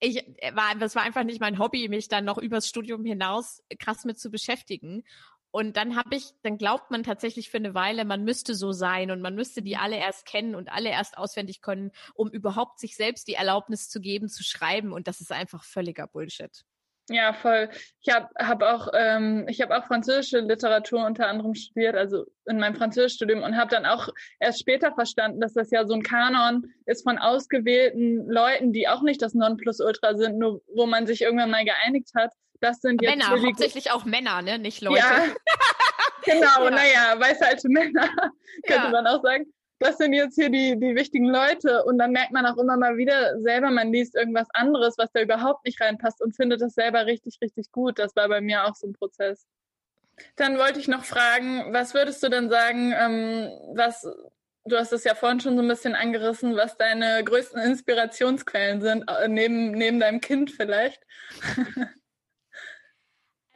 ich 0.00 0.26
äh, 0.42 0.54
war, 0.54 0.74
das 0.78 0.94
war 0.94 1.02
einfach 1.02 1.24
nicht 1.24 1.40
mein 1.40 1.58
Hobby, 1.58 1.88
mich 1.88 2.08
dann 2.08 2.24
noch 2.24 2.38
übers 2.38 2.68
Studium 2.68 3.04
hinaus 3.04 3.62
krass 3.78 4.04
mit 4.04 4.18
zu 4.18 4.30
beschäftigen. 4.30 5.04
Und 5.56 5.78
dann 5.78 5.96
habe 5.96 6.16
ich, 6.16 6.34
dann 6.42 6.58
glaubt 6.58 6.90
man 6.90 7.02
tatsächlich 7.02 7.48
für 7.48 7.56
eine 7.56 7.72
Weile, 7.72 8.04
man 8.04 8.24
müsste 8.24 8.54
so 8.54 8.72
sein 8.72 9.10
und 9.10 9.22
man 9.22 9.34
müsste 9.34 9.62
die 9.62 9.78
alle 9.78 9.96
erst 9.96 10.26
kennen 10.26 10.54
und 10.54 10.70
alle 10.70 10.90
erst 10.90 11.16
auswendig 11.16 11.62
können, 11.62 11.92
um 12.14 12.28
überhaupt 12.28 12.78
sich 12.78 12.94
selbst 12.94 13.26
die 13.26 13.34
Erlaubnis 13.34 13.88
zu 13.88 14.00
geben, 14.00 14.28
zu 14.28 14.44
schreiben. 14.44 14.92
Und 14.92 15.08
das 15.08 15.22
ist 15.22 15.32
einfach 15.32 15.64
völliger 15.64 16.06
Bullshit. 16.08 16.66
Ja, 17.08 17.32
voll. 17.32 17.68
Ich 18.00 18.12
habe 18.12 18.28
hab 18.36 18.62
auch, 18.62 18.88
ähm, 18.92 19.46
ich 19.48 19.60
habe 19.60 19.76
auch 19.76 19.86
französische 19.86 20.40
Literatur 20.40 21.06
unter 21.06 21.28
anderem 21.28 21.54
studiert, 21.54 21.94
also 21.94 22.24
in 22.46 22.58
meinem 22.58 22.74
Französischstudium 22.74 23.44
und 23.44 23.56
habe 23.56 23.70
dann 23.70 23.86
auch 23.86 24.08
erst 24.40 24.58
später 24.58 24.92
verstanden, 24.92 25.40
dass 25.40 25.52
das 25.52 25.70
ja 25.70 25.86
so 25.86 25.94
ein 25.94 26.02
Kanon 26.02 26.66
ist 26.84 27.04
von 27.04 27.18
ausgewählten 27.18 28.28
Leuten, 28.28 28.72
die 28.72 28.88
auch 28.88 29.02
nicht 29.02 29.22
das 29.22 29.34
Nonplusultra 29.34 30.16
sind, 30.16 30.38
nur 30.38 30.62
wo 30.74 30.86
man 30.86 31.06
sich 31.06 31.22
irgendwann 31.22 31.50
mal 31.50 31.64
geeinigt 31.64 32.10
hat, 32.16 32.32
das 32.60 32.80
sind 32.80 33.02
jetzt 33.02 33.10
Männer, 33.10 33.42
hauptsächlich 33.42 33.92
auch 33.92 34.04
Männer, 34.04 34.42
ne? 34.42 34.58
Nicht 34.58 34.80
Leute. 34.80 34.98
Ja, 34.98 35.26
genau, 36.24 36.64
ja. 36.64 36.70
naja, 36.70 37.20
weiße 37.20 37.46
alte 37.46 37.68
Männer, 37.68 38.08
könnte 38.66 38.84
ja. 38.84 38.90
man 38.90 39.06
auch 39.06 39.22
sagen. 39.22 39.46
Das 39.78 39.98
sind 39.98 40.12
jetzt 40.12 40.36
hier 40.36 40.50
die, 40.50 40.78
die 40.78 40.94
wichtigen 40.94 41.28
Leute. 41.28 41.84
Und 41.84 41.98
dann 41.98 42.12
merkt 42.12 42.32
man 42.32 42.46
auch 42.46 42.56
immer 42.56 42.76
mal 42.76 42.96
wieder 42.96 43.40
selber, 43.40 43.70
man 43.70 43.92
liest 43.92 44.14
irgendwas 44.14 44.48
anderes, 44.54 44.96
was 44.98 45.10
da 45.12 45.20
überhaupt 45.20 45.64
nicht 45.64 45.80
reinpasst 45.80 46.22
und 46.22 46.34
findet 46.34 46.60
das 46.60 46.74
selber 46.74 47.06
richtig, 47.06 47.38
richtig 47.42 47.70
gut. 47.72 47.98
Das 47.98 48.16
war 48.16 48.28
bei 48.28 48.40
mir 48.40 48.64
auch 48.64 48.74
so 48.74 48.86
ein 48.86 48.92
Prozess. 48.94 49.46
Dann 50.36 50.58
wollte 50.58 50.80
ich 50.80 50.88
noch 50.88 51.04
fragen, 51.04 51.72
was 51.72 51.92
würdest 51.92 52.22
du 52.22 52.30
denn 52.30 52.48
sagen, 52.48 52.94
ähm, 52.96 53.50
was 53.74 54.06
du 54.66 54.76
hast 54.76 54.92
es 54.92 55.04
ja 55.04 55.14
vorhin 55.14 55.40
schon 55.40 55.56
so 55.56 55.62
ein 55.62 55.68
bisschen 55.68 55.94
angerissen, 55.94 56.56
was 56.56 56.76
deine 56.76 57.22
größten 57.22 57.60
Inspirationsquellen 57.60 58.80
sind, 58.80 59.04
äh, 59.08 59.28
neben, 59.28 59.70
neben 59.72 60.00
deinem 60.00 60.20
Kind 60.20 60.50
vielleicht. 60.50 61.02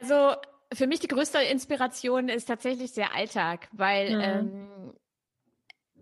Also 0.01 0.33
für 0.73 0.87
mich 0.87 0.99
die 0.99 1.07
größte 1.07 1.37
Inspiration 1.43 2.27
ist 2.27 2.45
tatsächlich 2.45 2.93
der 2.93 3.13
Alltag, 3.13 3.67
weil 3.71 4.15
mhm. 4.15 4.21
ähm, 4.21 4.70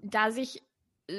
da 0.02 0.32
sich 0.32 0.64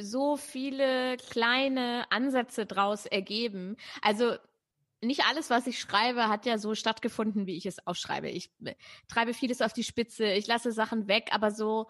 so 0.01 0.37
viele 0.37 1.17
kleine 1.17 2.11
Ansätze 2.11 2.67
draus 2.67 3.07
ergeben. 3.07 3.77
Also 4.03 4.37
nicht 5.03 5.25
alles, 5.27 5.51
was 5.51 5.67
ich 5.67 5.81
schreibe, 5.81 6.29
hat 6.29 6.47
ja 6.47 6.59
so 6.59 6.75
stattgefunden, 6.75 7.47
wie 7.47 7.57
ich 7.57 7.67
es 7.67 7.87
aufschreibe. 7.87 8.29
Ich 8.29 8.51
äh, 8.65 8.75
treibe 9.09 9.35
vieles 9.35 9.63
auf 9.63 9.73
die 9.73 9.85
Spitze, 9.85 10.33
ich 10.33 10.47
lasse 10.47 10.73
Sachen 10.73 11.09
weg, 11.09 11.31
aber 11.33 11.51
so 11.51 11.89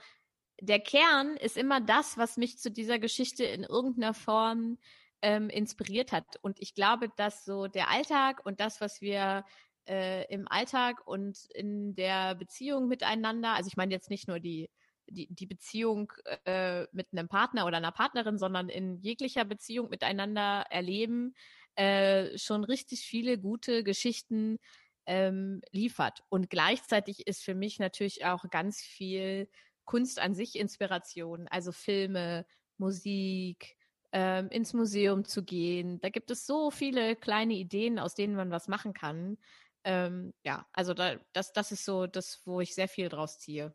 der 0.60 0.80
Kern 0.80 1.36
ist 1.36 1.56
immer 1.56 1.80
das, 1.80 2.18
was 2.18 2.36
mich 2.36 2.58
zu 2.58 2.70
dieser 2.70 2.98
Geschichte 2.98 3.44
in 3.44 3.64
irgendeiner 3.64 4.14
Form 4.14 4.78
ähm, 5.22 5.48
inspiriert 5.48 6.12
hat. 6.12 6.36
Und 6.42 6.60
ich 6.60 6.74
glaube, 6.74 7.08
dass 7.16 7.44
so 7.44 7.66
der 7.66 7.90
Alltag 7.90 8.44
und 8.44 8.60
das, 8.60 8.80
was 8.80 9.00
wir 9.00 9.44
äh, 9.88 10.26
im 10.32 10.46
Alltag 10.48 11.06
und 11.06 11.46
in 11.54 11.94
der 11.94 12.34
Beziehung 12.34 12.88
miteinander, 12.88 13.54
also 13.54 13.68
ich 13.68 13.76
meine 13.76 13.92
jetzt 13.92 14.10
nicht 14.10 14.28
nur 14.28 14.38
die, 14.38 14.70
die, 15.10 15.28
die 15.34 15.46
Beziehung 15.46 16.12
äh, 16.44 16.86
mit 16.92 17.08
einem 17.12 17.28
Partner 17.28 17.66
oder 17.66 17.76
einer 17.78 17.92
Partnerin, 17.92 18.38
sondern 18.38 18.68
in 18.68 19.00
jeglicher 19.00 19.44
Beziehung 19.44 19.90
miteinander 19.90 20.64
erleben, 20.70 21.34
äh, 21.76 22.36
schon 22.38 22.64
richtig 22.64 23.02
viele 23.02 23.38
gute 23.38 23.84
Geschichten 23.84 24.58
ähm, 25.06 25.60
liefert. 25.72 26.22
Und 26.28 26.50
gleichzeitig 26.50 27.26
ist 27.26 27.42
für 27.42 27.54
mich 27.54 27.78
natürlich 27.78 28.24
auch 28.24 28.44
ganz 28.50 28.80
viel 28.80 29.48
Kunst 29.84 30.18
an 30.20 30.34
sich 30.34 30.56
Inspiration, 30.56 31.48
also 31.48 31.72
Filme, 31.72 32.46
Musik, 32.78 33.76
ähm, 34.12 34.48
ins 34.50 34.72
Museum 34.72 35.24
zu 35.24 35.44
gehen. 35.44 36.00
Da 36.00 36.08
gibt 36.08 36.30
es 36.30 36.46
so 36.46 36.70
viele 36.70 37.16
kleine 37.16 37.54
Ideen, 37.54 37.98
aus 37.98 38.14
denen 38.14 38.34
man 38.34 38.50
was 38.50 38.68
machen 38.68 38.92
kann. 38.92 39.38
Ähm, 39.84 40.34
ja, 40.44 40.66
also 40.72 40.94
da, 40.94 41.16
das, 41.32 41.52
das 41.52 41.72
ist 41.72 41.84
so 41.84 42.06
das, 42.06 42.42
wo 42.44 42.60
ich 42.60 42.74
sehr 42.74 42.88
viel 42.88 43.08
draus 43.08 43.38
ziehe. 43.38 43.74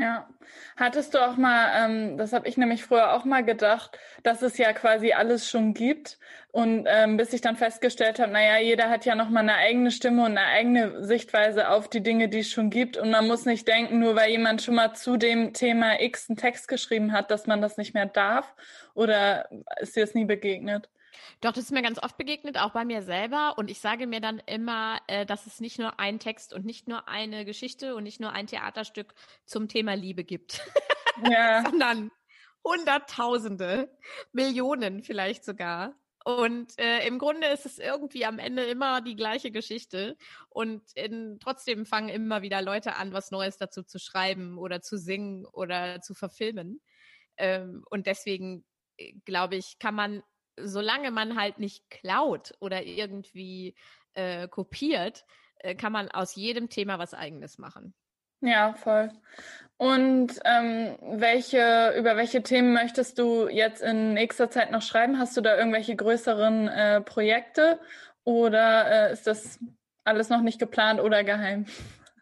Ja, 0.00 0.28
hattest 0.76 1.14
du 1.14 1.18
auch 1.18 1.36
mal, 1.36 1.72
ähm, 1.74 2.18
das 2.18 2.32
habe 2.32 2.46
ich 2.46 2.56
nämlich 2.56 2.84
früher 2.84 3.14
auch 3.14 3.24
mal 3.24 3.44
gedacht, 3.44 3.98
dass 4.22 4.42
es 4.42 4.56
ja 4.56 4.72
quasi 4.72 5.12
alles 5.12 5.50
schon 5.50 5.74
gibt. 5.74 6.18
Und 6.52 6.86
ähm, 6.88 7.16
bis 7.16 7.32
ich 7.32 7.40
dann 7.40 7.56
festgestellt 7.56 8.20
habe, 8.20 8.30
naja, 8.30 8.58
jeder 8.58 8.90
hat 8.90 9.04
ja 9.04 9.16
noch 9.16 9.28
mal 9.28 9.40
eine 9.40 9.56
eigene 9.56 9.90
Stimme 9.90 10.24
und 10.24 10.38
eine 10.38 10.46
eigene 10.46 11.04
Sichtweise 11.04 11.68
auf 11.70 11.88
die 11.90 12.00
Dinge, 12.02 12.28
die 12.28 12.40
es 12.40 12.50
schon 12.50 12.70
gibt. 12.70 12.96
Und 12.96 13.10
man 13.10 13.26
muss 13.26 13.44
nicht 13.44 13.66
denken, 13.66 13.98
nur 13.98 14.14
weil 14.14 14.30
jemand 14.30 14.62
schon 14.62 14.76
mal 14.76 14.94
zu 14.94 15.16
dem 15.16 15.52
Thema 15.52 16.00
X 16.00 16.30
einen 16.30 16.36
Text 16.36 16.68
geschrieben 16.68 17.12
hat, 17.12 17.32
dass 17.32 17.48
man 17.48 17.60
das 17.60 17.76
nicht 17.76 17.92
mehr 17.94 18.06
darf 18.06 18.54
oder 18.94 19.48
ist 19.80 19.96
dir 19.96 20.04
das 20.04 20.14
nie 20.14 20.26
begegnet? 20.26 20.88
Doch, 21.40 21.52
das 21.52 21.64
ist 21.64 21.72
mir 21.72 21.82
ganz 21.82 22.02
oft 22.02 22.16
begegnet, 22.16 22.58
auch 22.58 22.72
bei 22.72 22.84
mir 22.84 23.02
selber. 23.02 23.54
Und 23.56 23.70
ich 23.70 23.80
sage 23.80 24.06
mir 24.06 24.20
dann 24.20 24.40
immer, 24.46 25.00
äh, 25.06 25.24
dass 25.26 25.46
es 25.46 25.60
nicht 25.60 25.78
nur 25.78 25.98
einen 26.00 26.18
Text 26.18 26.52
und 26.52 26.64
nicht 26.64 26.88
nur 26.88 27.08
eine 27.08 27.44
Geschichte 27.44 27.94
und 27.94 28.04
nicht 28.04 28.20
nur 28.20 28.32
ein 28.32 28.46
Theaterstück 28.46 29.14
zum 29.44 29.68
Thema 29.68 29.94
Liebe 29.94 30.24
gibt, 30.24 30.60
ja. 31.28 31.62
sondern 31.68 32.10
Hunderttausende, 32.64 33.90
Millionen 34.32 35.02
vielleicht 35.02 35.44
sogar. 35.44 35.94
Und 36.24 36.78
äh, 36.78 37.06
im 37.06 37.18
Grunde 37.18 37.46
ist 37.46 37.64
es 37.64 37.78
irgendwie 37.78 38.26
am 38.26 38.38
Ende 38.38 38.64
immer 38.64 39.00
die 39.00 39.16
gleiche 39.16 39.50
Geschichte. 39.50 40.16
Und 40.50 40.82
in, 40.94 41.38
trotzdem 41.40 41.86
fangen 41.86 42.10
immer 42.10 42.42
wieder 42.42 42.60
Leute 42.60 42.96
an, 42.96 43.14
was 43.14 43.30
Neues 43.30 43.56
dazu 43.56 43.82
zu 43.82 43.98
schreiben 43.98 44.58
oder 44.58 44.82
zu 44.82 44.98
singen 44.98 45.46
oder 45.46 46.02
zu 46.02 46.12
verfilmen. 46.12 46.82
Ähm, 47.38 47.82
und 47.88 48.06
deswegen, 48.06 48.64
äh, 48.98 49.14
glaube 49.24 49.56
ich, 49.56 49.78
kann 49.78 49.94
man 49.94 50.22
solange 50.62 51.10
man 51.10 51.38
halt 51.38 51.58
nicht 51.58 51.88
klaut 51.90 52.54
oder 52.60 52.82
irgendwie 52.84 53.74
äh, 54.14 54.48
kopiert, 54.48 55.24
äh, 55.58 55.74
kann 55.74 55.92
man 55.92 56.10
aus 56.10 56.34
jedem 56.34 56.68
Thema 56.68 56.98
was 56.98 57.14
eigenes 57.14 57.58
machen. 57.58 57.94
Ja, 58.40 58.72
voll. 58.74 59.10
Und 59.76 60.40
ähm, 60.44 60.96
welche, 61.02 61.94
über 61.96 62.16
welche 62.16 62.42
Themen 62.42 62.72
möchtest 62.72 63.18
du 63.18 63.48
jetzt 63.48 63.82
in 63.82 64.14
nächster 64.14 64.50
Zeit 64.50 64.70
noch 64.70 64.82
schreiben? 64.82 65.18
Hast 65.18 65.36
du 65.36 65.40
da 65.40 65.56
irgendwelche 65.56 65.96
größeren 65.96 66.68
äh, 66.68 67.00
Projekte 67.00 67.80
oder 68.24 69.08
äh, 69.08 69.12
ist 69.12 69.26
das 69.26 69.58
alles 70.04 70.28
noch 70.28 70.40
nicht 70.40 70.58
geplant 70.58 71.00
oder 71.00 71.24
geheim? 71.24 71.66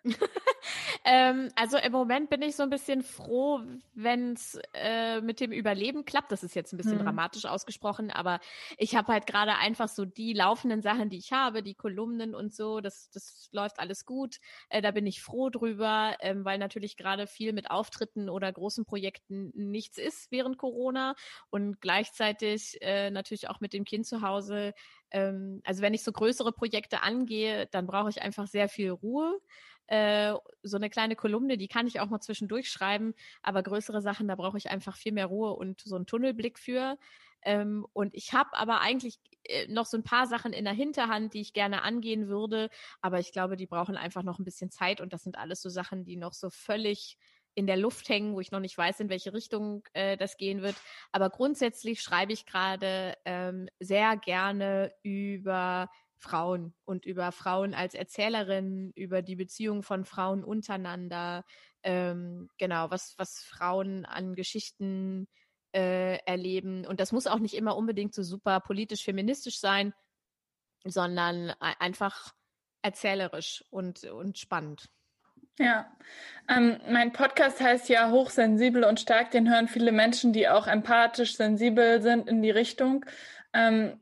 ähm, 1.05 1.51
also 1.55 1.77
im 1.79 1.93
Moment 1.93 2.31
bin 2.31 2.43
ich 2.43 2.57
so 2.57 2.63
ein 2.63 2.71
bisschen 2.71 3.03
froh, 3.03 3.61
wenn 3.95 4.33
es 4.33 4.59
äh, 4.75 5.21
mit 5.21 5.41
dem 5.41 5.53
Überleben 5.53 6.05
klappt. 6.05 6.33
Das 6.33 6.43
ist 6.43 6.55
jetzt 6.55 6.73
ein 6.73 6.77
bisschen 6.77 6.99
hm. 6.99 7.05
dramatisch 7.05 7.45
ausgesprochen, 7.45 8.11
aber 8.11 8.41
ich 8.79 8.95
habe 8.97 9.13
halt 9.13 9.27
gerade 9.27 9.57
einfach 9.57 9.89
so 9.89 10.05
die 10.05 10.33
laufenden 10.33 10.83
Sachen, 10.83 11.11
die 11.11 11.19
ich 11.19 11.33
habe, 11.33 11.63
die 11.63 11.75
Kolumnen 11.75 12.35
und 12.35 12.55
so, 12.55 12.81
das, 12.81 13.11
das 13.11 13.49
läuft 13.53 13.79
alles 13.79 14.05
gut. 14.05 14.39
Äh, 14.69 14.83
da 14.83 14.91
bin 14.91 15.07
ich 15.07 15.23
froh 15.23 15.51
drüber, 15.51 16.17
ähm, 16.21 16.45
weil 16.45 16.59
natürlich 16.59 16.97
gerade 16.97 17.27
viel 17.27 17.53
mit 17.53 17.71
Auftritten 17.71 18.29
oder 18.29 18.53
großen 18.53 18.85
Projekten 18.85 19.53
nichts 19.55 19.99
ist 19.99 20.31
während 20.31 20.59
Corona 20.59 21.15
und 21.51 21.81
gleichzeitig 21.81 22.79
äh, 22.81 23.11
natürlich 23.11 23.49
auch 23.49 23.61
mit 23.61 23.73
dem 23.73 23.85
Kind 23.85 24.07
zu 24.07 24.23
Hause 24.23 24.75
ähm, 25.11 25.61
also 25.65 25.83
wenn 25.83 25.95
ich 25.95 26.03
so 26.03 26.13
größere 26.13 26.53
Projekte 26.53 27.03
angehe, 27.03 27.67
dann 27.67 27.87
brauche 27.87 28.11
ich 28.11 28.23
einfach 28.23 28.47
sehr 28.47 28.69
viel 28.69 28.91
Ruhe. 28.91 29.41
Äh, 29.87 30.35
so 30.63 30.77
eine 30.77 30.91
kleine 30.91 31.17
Kolumne, 31.17 31.57
die 31.57 31.69
kann 31.69 31.87
ich 31.87 32.01
auch 32.01 32.09
mal 32.09 32.21
zwischendurch 32.21 32.71
schreiben, 32.71 33.15
aber 33.43 33.63
größere 33.63 34.03
Sachen, 34.03 34.29
da 34.29 34.35
brauche 34.35 34.59
ich 34.59 34.71
einfach 34.71 34.97
viel 34.97 35.13
mehr 35.13 35.27
Ruhe 35.27 35.53
und 35.53 35.81
so 35.83 35.97
einen 35.97 36.07
Tunnelblick 36.07 36.59
für. 36.59 36.99
Ähm, 37.43 37.87
und 37.93 38.15
ich 38.15 38.33
habe 38.33 38.51
aber 38.55 38.81
eigentlich 38.81 39.21
äh, 39.45 39.69
noch 39.69 39.87
so 39.87 39.97
ein 39.97 40.03
paar 40.03 40.27
Sachen 40.27 40.53
in 40.53 40.65
der 40.65 40.75
Hinterhand, 40.75 41.35
die 41.35 41.41
ich 41.41 41.53
gerne 41.53 41.83
angehen 41.83 42.29
würde, 42.29 42.71
aber 43.01 43.21
ich 43.21 43.33
glaube, 43.33 43.57
die 43.57 43.67
brauchen 43.67 43.97
einfach 43.97 44.25
noch 44.25 44.39
ein 44.39 44.45
bisschen 44.45 44.71
Zeit 44.71 45.01
und 45.01 45.13
das 45.13 45.23
sind 45.23 45.39
alles 45.39 45.63
so 45.63 45.69
Sachen, 45.69 46.05
die 46.05 46.17
noch 46.17 46.33
so 46.33 46.51
völlig 46.51 47.17
in 47.55 47.67
der 47.67 47.79
Luft 47.79 48.09
hängen, 48.11 48.35
wo 48.35 48.41
ich 48.41 48.53
noch 48.53 48.61
nicht 48.61 48.77
weiß, 48.77 49.01
in 49.01 49.09
welche 49.09 49.33
Richtung 49.33 49.83
äh, 49.95 50.17
das 50.17 50.37
gehen 50.37 50.61
wird. 50.63 50.77
Aber 51.11 51.31
grundsätzlich 51.31 52.03
schreibe 52.03 52.33
ich 52.33 52.45
gerade 52.45 53.17
ähm, 53.25 53.69
sehr 53.81 54.17
gerne 54.19 54.93
über 55.03 55.89
Frauen 56.19 56.75
und 56.85 57.05
über 57.05 57.33
Frauen 57.33 57.75
als 57.75 57.95
Erzählerin, 57.95 58.93
über 58.95 59.23
die 59.23 59.37
Beziehung 59.37 59.83
von 59.83 60.05
Frauen 60.05 60.45
untereinander, 60.45 61.45
ähm, 61.83 62.49
genau, 62.59 62.91
was, 62.91 63.15
was 63.19 63.41
Frauen 63.41 64.05
an 64.05 64.35
Geschichten 64.35 65.29
äh, 65.73 66.19
erleben. 66.25 66.87
Und 66.87 67.01
das 67.01 67.13
muss 67.13 67.27
auch 67.27 67.39
nicht 67.39 67.55
immer 67.55 67.77
unbedingt 67.77 68.15
so 68.15 68.23
super 68.23 68.61
politisch 68.61 69.05
feministisch 69.05 69.61
sein, 69.61 69.93
sondern 70.85 71.51
einfach 71.61 72.35
erzählerisch 72.83 73.65
und, 73.71 74.05
und 74.05 74.39
spannend. 74.39 74.89
Ja, 75.59 75.91
ähm, 76.49 76.79
mein 76.89 77.13
Podcast 77.13 77.61
heißt 77.61 77.89
ja 77.89 78.11
Hochsensibel 78.11 78.85
und 78.85 79.01
stark. 79.01 79.31
Den 79.31 79.51
hören 79.51 79.69
viele 79.69 79.91
Menschen, 79.91 80.33
die 80.33 80.49
auch 80.49 80.67
empathisch 80.67 81.37
sensibel 81.37 82.03
sind 82.03 82.29
in 82.29 82.43
die 82.43 82.51
Richtung. 82.51 83.07
Ähm, 83.55 84.01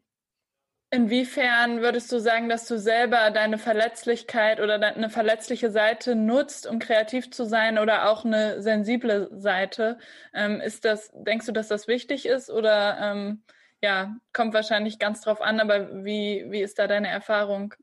inwiefern 0.95 1.81
würdest 1.81 2.11
du 2.13 2.21
sagen, 2.21 2.49
dass 2.49 2.67
du 2.67 2.79
selber 2.79 3.31
deine 3.31 3.59
Verletzlichkeit 3.59 4.61
oder 4.61 4.75
eine 4.75 5.11
verletzliche 5.11 5.71
Seite 5.71 6.15
nutzt, 6.15 6.67
um 6.67 6.79
kreativ 6.79 7.31
zu 7.31 7.45
sein 7.45 7.79
oder 7.79 8.09
auch 8.09 8.25
eine 8.25 8.63
sensible 8.63 9.29
Seite? 9.33 9.99
Ähm, 10.33 10.61
ist 10.61 10.85
das, 10.85 11.11
denkst 11.15 11.47
du, 11.47 11.53
dass 11.53 11.69
das 11.69 11.89
wichtig 11.89 12.27
ist 12.27 12.49
oder 12.49 12.99
ähm, 13.01 13.43
ja, 13.83 14.17
kommt 14.33 14.55
wahrscheinlich 14.55 14.99
ganz 14.99 15.21
drauf 15.21 15.41
an, 15.41 15.61
aber 15.61 16.05
wie, 16.05 16.47
wie 16.49 16.63
ist 16.63 16.79
da 16.79 16.87
deine 16.87 17.09
Erfahrung? 17.09 17.75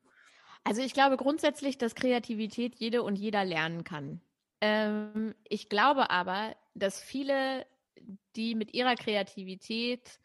Also 0.63 0.81
ich 0.81 0.93
glaube 0.93 1.17
grundsätzlich, 1.17 1.77
dass 1.77 1.95
Kreativität 1.95 2.75
jede 2.75 3.03
und 3.03 3.17
jeder 3.17 3.43
lernen 3.43 3.83
kann. 3.83 4.21
Ähm, 4.61 5.35
ich 5.49 5.67
glaube 5.67 6.09
aber, 6.09 6.55
dass 6.75 7.01
viele, 7.01 7.65
die 8.35 8.55
mit 8.55 8.73
ihrer 8.73 8.95
Kreativität 8.95 10.20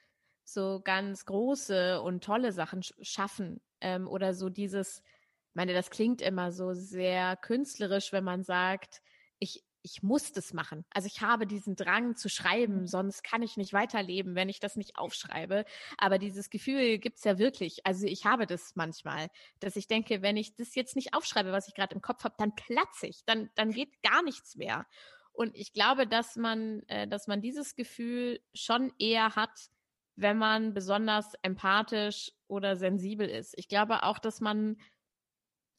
so 0.48 0.80
ganz 0.82 1.24
große 1.24 2.00
und 2.00 2.22
tolle 2.22 2.52
Sachen 2.52 2.82
schaffen 2.82 3.60
ähm, 3.80 4.06
oder 4.06 4.32
so 4.32 4.48
dieses, 4.48 5.02
ich 5.48 5.54
meine, 5.54 5.74
das 5.74 5.90
klingt 5.90 6.22
immer 6.22 6.52
so 6.52 6.72
sehr 6.72 7.36
künstlerisch, 7.36 8.12
wenn 8.12 8.24
man 8.24 8.44
sagt, 8.44 9.02
ich, 9.38 9.64
ich 9.82 10.04
muss 10.04 10.32
das 10.32 10.52
machen. 10.52 10.84
Also 10.90 11.06
ich 11.06 11.20
habe 11.20 11.48
diesen 11.48 11.74
Drang 11.74 12.14
zu 12.14 12.28
schreiben, 12.28 12.82
mhm. 12.82 12.86
sonst 12.86 13.24
kann 13.24 13.42
ich 13.42 13.56
nicht 13.56 13.72
weiterleben, 13.72 14.36
wenn 14.36 14.48
ich 14.48 14.60
das 14.60 14.76
nicht 14.76 14.96
aufschreibe. 14.96 15.64
Aber 15.98 16.18
dieses 16.18 16.48
Gefühl 16.48 16.98
gibt's 16.98 17.24
ja 17.24 17.38
wirklich. 17.38 17.84
Also 17.84 18.06
ich 18.06 18.24
habe 18.24 18.46
das 18.46 18.76
manchmal, 18.76 19.28
dass 19.58 19.74
ich 19.74 19.88
denke, 19.88 20.22
wenn 20.22 20.36
ich 20.36 20.54
das 20.54 20.76
jetzt 20.76 20.94
nicht 20.94 21.12
aufschreibe, 21.12 21.50
was 21.50 21.66
ich 21.66 21.74
gerade 21.74 21.94
im 21.94 22.02
Kopf 22.02 22.22
habe, 22.22 22.36
dann 22.38 22.54
platze 22.54 23.08
ich, 23.08 23.24
dann, 23.24 23.50
dann 23.56 23.72
geht 23.72 24.00
gar 24.02 24.22
nichts 24.22 24.54
mehr. 24.54 24.86
Und 25.32 25.56
ich 25.56 25.72
glaube, 25.72 26.06
dass 26.06 26.36
man, 26.36 26.82
äh, 26.86 27.08
dass 27.08 27.26
man 27.26 27.42
dieses 27.42 27.74
Gefühl 27.74 28.40
schon 28.54 28.92
eher 28.98 29.36
hat, 29.36 29.70
wenn 30.16 30.38
man 30.38 30.74
besonders 30.74 31.34
empathisch 31.42 32.32
oder 32.48 32.76
sensibel 32.76 33.28
ist. 33.28 33.54
Ich 33.58 33.68
glaube 33.68 34.02
auch, 34.02 34.18
dass 34.18 34.40
man, 34.40 34.78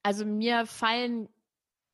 also 0.03 0.25
mir 0.25 0.65
fallen 0.65 1.29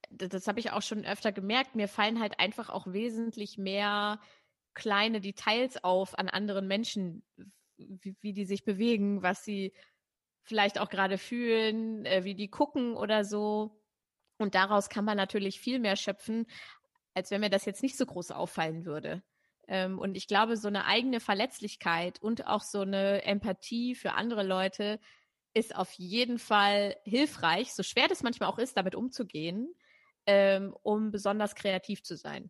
das 0.10 0.48
habe 0.48 0.60
ich 0.60 0.72
auch 0.72 0.82
schon 0.82 1.06
öfter 1.06 1.32
gemerkt, 1.32 1.76
mir 1.76 1.88
fallen 1.88 2.20
halt 2.20 2.40
einfach 2.40 2.70
auch 2.70 2.88
wesentlich 2.88 3.58
mehr 3.58 4.20
kleine 4.74 5.22
Details 5.22 5.84
auf 5.84 6.18
an 6.18 6.30
anderen 6.30 6.68
Menschen, 6.68 7.24
wie, 7.78 8.16
wie 8.22 8.34
die 8.34 8.46
sich 8.46 8.64
bewegen, 8.64 9.22
was 9.24 9.44
sie 9.44 9.74
vielleicht 10.44 10.80
auch 10.80 10.90
gerade 10.90 11.18
fühlen, 11.18 12.06
äh, 12.06 12.24
wie 12.24 12.36
die 12.36 12.50
gucken 12.50 12.96
oder 12.96 13.24
so. 13.24 13.80
Und 14.38 14.56
daraus 14.56 14.90
kann 14.90 15.06
man 15.06 15.18
natürlich 15.18 15.60
viel 15.60 15.80
mehr 15.80 15.96
schöpfen, 15.96 16.46
als 17.14 17.32
wenn 17.32 17.42
mir 17.42 17.50
das 17.50 17.66
jetzt 17.66 17.84
nicht 17.84 17.98
so 17.98 18.06
groß 18.06 18.32
auffallen 18.32 18.86
würde. 18.86 19.24
Ähm, 19.68 20.00
und 20.00 20.16
ich 20.16 20.28
glaube, 20.28 20.58
so 20.58 20.68
eine 20.68 20.86
eigene 20.86 21.20
Verletzlichkeit 21.20 22.22
und 22.22 22.48
auch 22.48 22.62
so 22.62 22.82
eine 22.82 23.24
Empathie 23.24 23.96
für 23.96 24.14
andere 24.14 24.44
Leute 24.44 25.00
ist 25.54 25.76
auf 25.76 25.92
jeden 25.94 26.40
Fall 26.40 26.96
hilfreich, 27.04 27.74
so 27.74 27.84
schwer 27.84 28.08
das 28.08 28.24
manchmal 28.24 28.50
auch 28.50 28.58
ist, 28.58 28.76
damit 28.76 28.96
umzugehen 28.96 29.74
ähm, 30.26 30.76
um 30.84 31.12
besonders 31.12 31.56
kreativ 31.56 32.04
zu 32.04 32.16
sein. 32.16 32.50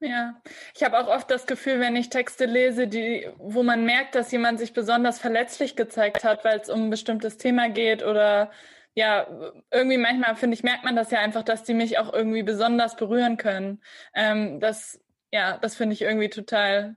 Ja, 0.00 0.42
ich 0.74 0.84
habe 0.84 0.98
auch 0.98 1.08
oft 1.08 1.30
das 1.30 1.46
Gefühl, 1.46 1.80
wenn 1.80 1.96
ich 1.96 2.10
Texte 2.10 2.44
lese, 2.44 2.86
die, 2.86 3.30
wo 3.38 3.62
man 3.62 3.86
merkt, 3.86 4.14
dass 4.14 4.30
jemand 4.30 4.58
sich 4.58 4.74
besonders 4.74 5.18
verletzlich 5.18 5.74
gezeigt 5.74 6.22
hat, 6.22 6.44
weil 6.44 6.60
es 6.60 6.68
um 6.68 6.84
ein 6.84 6.90
bestimmtes 6.90 7.38
Thema 7.38 7.70
geht 7.70 8.02
oder 8.04 8.50
ja, 8.94 9.26
irgendwie 9.70 9.98
manchmal 9.98 10.36
finde 10.36 10.54
ich, 10.54 10.62
merkt 10.62 10.84
man 10.84 10.96
das 10.96 11.10
ja 11.10 11.20
einfach, 11.20 11.42
dass 11.42 11.64
die 11.64 11.74
mich 11.74 11.98
auch 11.98 12.12
irgendwie 12.12 12.42
besonders 12.42 12.96
berühren 12.96 13.36
können. 13.36 13.82
Ähm, 14.14 14.60
das, 14.60 15.00
ja, 15.36 15.58
das 15.58 15.76
finde 15.76 15.92
ich 15.92 16.00
irgendwie 16.00 16.30
total 16.30 16.96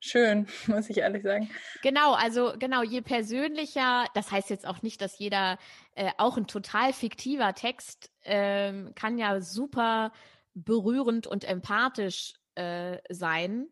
schön, 0.00 0.48
muss 0.66 0.90
ich 0.90 0.98
ehrlich 0.98 1.22
sagen. 1.22 1.48
Genau, 1.82 2.14
also 2.14 2.54
genau, 2.58 2.82
je 2.82 3.00
persönlicher, 3.00 4.06
das 4.14 4.32
heißt 4.32 4.50
jetzt 4.50 4.66
auch 4.66 4.82
nicht, 4.82 5.00
dass 5.00 5.18
jeder, 5.18 5.58
äh, 5.94 6.10
auch 6.18 6.36
ein 6.36 6.48
total 6.48 6.92
fiktiver 6.92 7.54
Text 7.54 8.10
ähm, 8.24 8.92
kann 8.96 9.18
ja 9.18 9.40
super 9.40 10.12
berührend 10.54 11.28
und 11.28 11.44
empathisch 11.44 12.34
äh, 12.56 12.98
sein. 13.08 13.68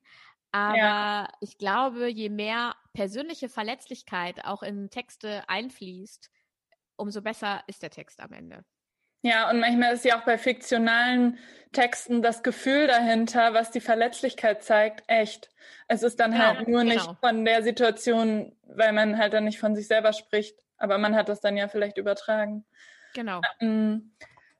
Aber 0.52 0.76
ja. 0.76 1.28
ich 1.40 1.58
glaube, 1.58 2.08
je 2.08 2.28
mehr 2.28 2.76
persönliche 2.92 3.48
Verletzlichkeit 3.48 4.44
auch 4.44 4.62
in 4.62 4.90
Texte 4.90 5.42
einfließt, 5.48 6.30
umso 6.96 7.20
besser 7.20 7.64
ist 7.66 7.82
der 7.82 7.90
Text 7.90 8.20
am 8.20 8.32
Ende. 8.32 8.64
Ja, 9.24 9.48
und 9.48 9.58
manchmal 9.58 9.94
ist 9.94 10.04
ja 10.04 10.18
auch 10.18 10.24
bei 10.24 10.36
fiktionalen 10.36 11.38
Texten 11.72 12.20
das 12.20 12.42
Gefühl 12.42 12.86
dahinter, 12.86 13.54
was 13.54 13.70
die 13.70 13.80
Verletzlichkeit 13.80 14.62
zeigt, 14.62 15.02
echt. 15.06 15.48
Es 15.88 16.02
ist 16.02 16.20
dann 16.20 16.32
genau, 16.32 16.44
halt 16.44 16.68
nur 16.68 16.82
genau. 16.82 16.94
nicht 16.94 17.10
von 17.20 17.42
der 17.46 17.62
Situation, 17.62 18.54
weil 18.64 18.92
man 18.92 19.16
halt 19.16 19.32
dann 19.32 19.44
nicht 19.44 19.58
von 19.58 19.74
sich 19.74 19.86
selber 19.86 20.12
spricht, 20.12 20.58
aber 20.76 20.98
man 20.98 21.16
hat 21.16 21.30
das 21.30 21.40
dann 21.40 21.56
ja 21.56 21.68
vielleicht 21.68 21.96
übertragen. 21.96 22.66
Genau. 23.14 23.40
Ähm, 23.60 24.12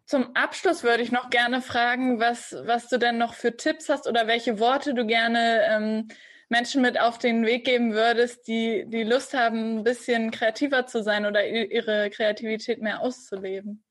zum 0.07 0.35
Abschluss 0.35 0.83
würde 0.83 1.03
ich 1.03 1.13
noch 1.13 1.29
gerne 1.29 1.61
fragen, 1.61 2.19
was, 2.19 2.57
was 2.65 2.89
du 2.89 2.99
denn 2.99 3.19
noch 3.19 3.35
für 3.35 3.59
Tipps 3.59 3.91
hast 3.91 4.09
oder 4.09 4.27
welche 4.27 4.59
Worte 4.59 4.95
du 4.95 5.05
gerne 5.05 5.61
ähm, 5.69 6.09
Menschen 6.49 6.81
mit 6.81 6.99
auf 6.99 7.19
den 7.19 7.45
Weg 7.45 7.67
geben 7.67 7.93
würdest, 7.93 8.49
die, 8.49 8.87
die 8.87 9.03
Lust 9.03 9.35
haben, 9.35 9.81
ein 9.81 9.85
bisschen 9.85 10.31
kreativer 10.31 10.87
zu 10.87 11.03
sein 11.03 11.27
oder 11.27 11.47
ihre 11.47 12.09
Kreativität 12.09 12.81
mehr 12.81 13.01
auszuleben. 13.01 13.85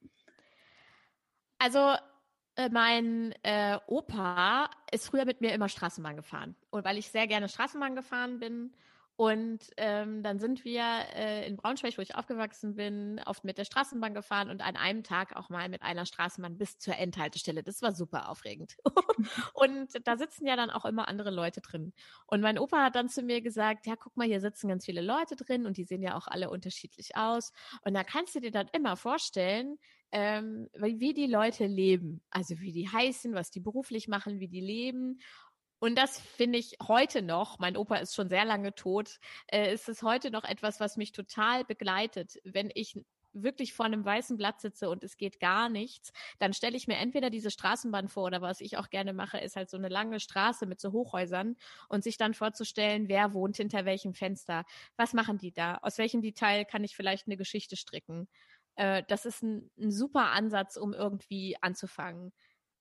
Also 1.63 1.95
äh, 2.57 2.67
mein 2.67 3.33
äh, 3.41 3.79
Opa 3.87 4.69
ist 4.91 5.07
früher 5.07 5.23
mit 5.23 5.39
mir 5.39 5.53
immer 5.53 5.69
Straßenbahn 5.69 6.17
gefahren. 6.17 6.57
Und 6.71 6.83
weil 6.83 6.97
ich 6.97 7.07
sehr 7.07 7.25
gerne 7.25 7.47
Straßenbahn 7.47 7.95
gefahren 7.95 8.39
bin 8.39 8.73
und 9.15 9.59
ähm, 9.77 10.23
dann 10.23 10.39
sind 10.39 10.65
wir 10.65 10.83
äh, 11.15 11.47
in 11.47 11.55
Braunschweig, 11.55 11.97
wo 11.97 12.01
ich 12.01 12.15
aufgewachsen 12.15 12.75
bin, 12.75 13.21
oft 13.25 13.45
mit 13.45 13.57
der 13.57 13.63
Straßenbahn 13.63 14.13
gefahren 14.13 14.49
und 14.49 14.61
an 14.61 14.75
einem 14.75 15.03
Tag 15.03 15.37
auch 15.37 15.47
mal 15.47 15.69
mit 15.69 15.83
einer 15.83 16.05
Straßenbahn 16.05 16.57
bis 16.57 16.79
zur 16.79 16.97
Endhaltestelle. 16.97 17.63
Das 17.63 17.81
war 17.81 17.93
super 17.93 18.27
aufregend. 18.27 18.75
und 19.53 19.89
da 20.05 20.17
sitzen 20.17 20.45
ja 20.45 20.57
dann 20.57 20.69
auch 20.69 20.83
immer 20.83 21.07
andere 21.07 21.31
Leute 21.31 21.61
drin. 21.61 21.93
Und 22.25 22.41
mein 22.41 22.59
Opa 22.59 22.83
hat 22.83 22.95
dann 22.95 23.07
zu 23.07 23.21
mir 23.21 23.41
gesagt, 23.41 23.85
ja, 23.85 23.95
guck 23.95 24.17
mal, 24.17 24.27
hier 24.27 24.41
sitzen 24.41 24.67
ganz 24.67 24.83
viele 24.83 25.01
Leute 25.01 25.37
drin 25.37 25.65
und 25.65 25.77
die 25.77 25.85
sehen 25.85 26.01
ja 26.01 26.17
auch 26.17 26.27
alle 26.27 26.49
unterschiedlich 26.49 27.15
aus. 27.15 27.53
Und 27.85 27.93
da 27.93 28.03
kannst 28.03 28.35
du 28.35 28.41
dir 28.41 28.51
dann 28.51 28.67
immer 28.73 28.97
vorstellen, 28.97 29.77
ähm, 30.13 30.69
wie 30.77 31.13
die 31.13 31.27
Leute 31.27 31.65
leben. 31.65 32.21
Also 32.29 32.59
wie 32.59 32.71
die 32.71 32.87
heißen, 32.87 33.33
was 33.33 33.49
die 33.49 33.59
beruflich 33.59 34.07
machen, 34.07 34.39
wie 34.39 34.47
die 34.47 34.61
leben. 34.61 35.19
Und 35.79 35.97
das 35.97 36.19
finde 36.19 36.59
ich 36.59 36.77
heute 36.87 37.21
noch, 37.21 37.59
mein 37.59 37.75
Opa 37.75 37.97
ist 37.97 38.15
schon 38.15 38.29
sehr 38.29 38.45
lange 38.45 38.73
tot, 38.73 39.19
äh, 39.47 39.73
ist 39.73 39.89
es 39.89 40.03
heute 40.03 40.31
noch 40.31 40.45
etwas, 40.45 40.79
was 40.79 40.95
mich 40.95 41.11
total 41.11 41.65
begleitet, 41.65 42.39
wenn 42.45 42.71
ich 42.73 43.03
wirklich 43.33 43.73
vor 43.73 43.85
einem 43.85 44.05
weißen 44.05 44.37
Blatt 44.37 44.61
sitze 44.61 44.89
und 44.89 45.03
es 45.03 45.17
geht 45.17 45.39
gar 45.39 45.67
nichts, 45.67 46.11
dann 46.39 46.53
stelle 46.53 46.77
ich 46.77 46.87
mir 46.87 46.97
entweder 46.97 47.29
diese 47.29 47.51
Straßenbahn 47.51 48.07
vor 48.07 48.25
oder 48.25 48.41
was 48.41 48.61
ich 48.61 48.77
auch 48.77 48.89
gerne 48.89 49.11
mache, 49.11 49.39
ist 49.39 49.55
halt 49.55 49.69
so 49.69 49.77
eine 49.77 49.89
lange 49.89 50.19
Straße 50.19 50.67
mit 50.67 50.79
so 50.79 50.91
Hochhäusern 50.91 51.55
und 51.89 52.03
sich 52.03 52.17
dann 52.17 52.35
vorzustellen, 52.35 53.09
wer 53.09 53.33
wohnt 53.33 53.57
hinter 53.57 53.85
welchem 53.85 54.13
Fenster, 54.13 54.65
was 54.95 55.13
machen 55.13 55.39
die 55.39 55.51
da, 55.51 55.79
aus 55.81 55.97
welchem 55.97 56.21
Detail 56.21 56.65
kann 56.65 56.83
ich 56.83 56.95
vielleicht 56.95 57.27
eine 57.27 57.37
Geschichte 57.37 57.75
stricken. 57.75 58.27
Äh, 58.75 59.03
das 59.07 59.25
ist 59.25 59.43
ein, 59.43 59.69
ein 59.77 59.91
super 59.91 60.31
Ansatz, 60.31 60.77
um 60.77 60.93
irgendwie 60.93 61.55
anzufangen. 61.61 62.33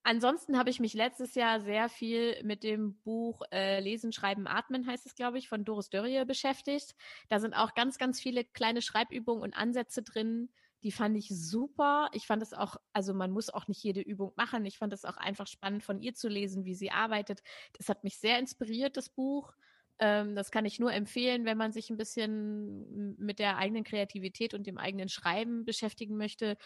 Ansonsten 0.05 0.59
habe 0.59 0.71
ich 0.71 0.81
mich 0.81 0.95
letztes 0.95 1.37
Jahr 1.37 1.61
sehr 1.61 1.89
viel 1.89 2.43
mit 2.43 2.65
dem 2.65 3.01
Buch 3.03 3.43
äh, 3.53 3.79
Lesen, 3.79 4.13
Schreiben, 4.13 4.49
Atmen 4.49 4.87
heißt 4.87 5.07
es, 5.07 5.15
glaube 5.15 5.39
ich, 5.39 5.49
von 5.49 5.65
Doris 5.65 5.91
Dörrie 5.91 6.25
beschäftigt. 6.25 6.97
Da 7.29 7.39
sind 7.39 7.55
auch 7.55 7.75
ganz, 7.75 7.99
ganz 7.99 8.21
viele 8.21 8.45
kleine 8.45 8.83
Schreibübungen 8.83 9.45
und 9.45 9.55
Ansätze 9.55 10.03
drin. 10.03 10.51
Die 10.83 10.91
fand 10.91 11.17
ich 11.17 11.29
super. 11.29 12.09
Ich 12.13 12.27
fand 12.27 12.43
es 12.43 12.53
auch, 12.53 12.77
also 12.93 13.15
man 13.15 13.31
muss 13.31 13.49
auch 13.49 13.69
nicht 13.69 13.83
jede 13.85 14.01
Übung 14.01 14.33
machen. 14.37 14.67
Ich 14.67 14.79
fand 14.79 14.93
es 14.93 15.05
auch 15.05 15.17
einfach 15.17 15.47
spannend 15.47 15.85
von 15.85 16.01
ihr 16.01 16.15
zu 16.15 16.29
lesen, 16.29 16.65
wie 16.65 16.75
sie 16.75 16.91
arbeitet. 16.91 17.43
Das 17.79 17.89
hat 17.89 18.03
mich 18.03 18.19
sehr 18.19 18.41
inspiriert, 18.41 18.97
das 18.97 19.09
Buch. 19.09 19.53
Ähm, 19.99 20.35
das 20.35 20.51
kann 20.51 20.65
ich 20.65 20.79
nur 20.79 20.93
empfehlen, 20.93 21.45
wenn 21.45 21.59
man 21.59 21.73
sich 21.73 21.91
ein 21.91 21.97
bisschen 21.97 23.17
mit 23.19 23.39
der 23.39 23.57
eigenen 23.57 23.85
Kreativität 23.85 24.55
und 24.55 24.67
dem 24.67 24.79
eigenen 24.79 25.09
Schreiben 25.09 25.65
beschäftigen 25.65 26.17
möchte. 26.17 26.57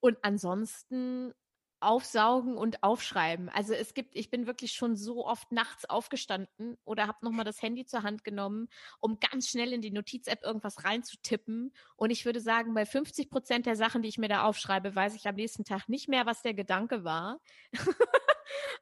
Und 0.00 0.18
ansonsten 0.22 1.32
aufsaugen 1.80 2.56
und 2.56 2.82
aufschreiben. 2.82 3.48
Also 3.48 3.72
es 3.72 3.94
gibt, 3.94 4.14
ich 4.14 4.30
bin 4.30 4.46
wirklich 4.46 4.72
schon 4.72 4.96
so 4.96 5.26
oft 5.26 5.50
nachts 5.50 5.88
aufgestanden 5.88 6.76
oder 6.84 7.06
habe 7.06 7.18
nochmal 7.22 7.44
das 7.44 7.62
Handy 7.62 7.86
zur 7.86 8.02
Hand 8.02 8.22
genommen, 8.22 8.68
um 9.00 9.18
ganz 9.18 9.48
schnell 9.48 9.72
in 9.72 9.80
die 9.80 9.90
Notiz-App 9.90 10.44
irgendwas 10.44 10.84
reinzutippen. 10.84 11.72
Und 11.96 12.10
ich 12.10 12.26
würde 12.26 12.40
sagen, 12.40 12.74
bei 12.74 12.84
50 12.84 13.30
Prozent 13.30 13.66
der 13.66 13.76
Sachen, 13.76 14.02
die 14.02 14.08
ich 14.08 14.18
mir 14.18 14.28
da 14.28 14.44
aufschreibe, 14.44 14.94
weiß 14.94 15.14
ich 15.14 15.26
am 15.26 15.36
nächsten 15.36 15.64
Tag 15.64 15.88
nicht 15.88 16.08
mehr, 16.08 16.26
was 16.26 16.42
der 16.42 16.54
Gedanke 16.54 17.02
war. 17.02 17.40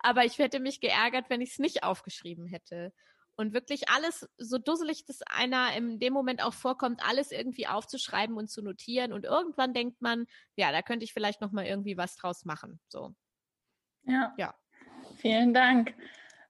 Aber 0.01 0.25
ich 0.25 0.39
hätte 0.39 0.61
mich 0.61 0.81
geärgert, 0.81 1.27
wenn 1.31 1.41
ich 1.41 1.53
es 1.53 1.59
nicht 1.59 1.85
aufgeschrieben 1.85 2.47
hätte 2.47 2.93
und 3.39 3.55
wirklich 3.55 3.89
alles, 3.89 4.29
so 4.37 4.59
dusselig 4.59 5.07
das 5.07 5.23
einer 5.23 5.73
in 5.77 6.01
dem 6.01 6.13
Moment 6.13 6.43
auch 6.43 6.53
vorkommt, 6.53 7.01
alles 7.09 7.31
irgendwie 7.31 7.69
aufzuschreiben 7.69 8.37
und 8.37 8.51
zu 8.51 8.63
notieren. 8.63 9.13
Und 9.13 9.25
irgendwann 9.25 9.73
denkt 9.73 10.03
man, 10.03 10.27
ja, 10.57 10.73
da 10.73 10.83
könnte 10.83 11.05
ich 11.05 11.13
vielleicht 11.13 11.41
noch 11.41 11.53
mal 11.53 11.65
irgendwie 11.65 11.97
was 11.97 12.17
draus 12.17 12.45
machen. 12.45 12.81
So. 12.89 13.15
Ja. 14.03 14.35
Ja. 14.37 14.55
Vielen 15.19 15.55
Dank. 15.55 15.95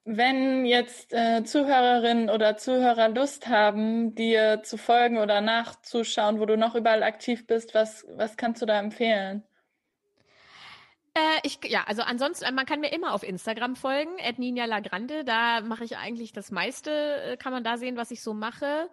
Wenn 0.04 0.64
jetzt 0.64 1.12
äh, 1.12 1.44
Zuhörerinnen 1.44 2.30
oder 2.30 2.56
Zuhörer 2.56 3.10
Lust 3.10 3.48
haben, 3.48 4.14
dir 4.14 4.62
zu 4.62 4.78
folgen 4.78 5.18
oder 5.18 5.42
nachzuschauen, 5.42 6.40
wo 6.40 6.46
du 6.46 6.56
noch 6.56 6.74
überall 6.74 7.02
aktiv 7.02 7.46
bist, 7.46 7.74
was, 7.74 8.06
was 8.08 8.38
kannst 8.38 8.62
du 8.62 8.66
da 8.66 8.78
empfehlen? 8.78 9.44
Äh, 11.18 11.40
ich, 11.42 11.58
ja, 11.64 11.84
also 11.84 12.02
ansonsten, 12.02 12.44
äh, 12.44 12.52
man 12.52 12.66
kann 12.66 12.80
mir 12.80 12.92
immer 12.92 13.12
auf 13.12 13.22
Instagram 13.22 13.76
folgen, 13.76 14.12
Nina 14.36 14.66
Lagrande. 14.66 15.24
Da 15.24 15.60
mache 15.62 15.84
ich 15.84 15.96
eigentlich 15.96 16.32
das 16.32 16.50
meiste, 16.50 16.90
äh, 17.22 17.36
kann 17.36 17.52
man 17.52 17.64
da 17.64 17.76
sehen, 17.76 17.96
was 17.96 18.10
ich 18.10 18.22
so 18.22 18.34
mache. 18.34 18.88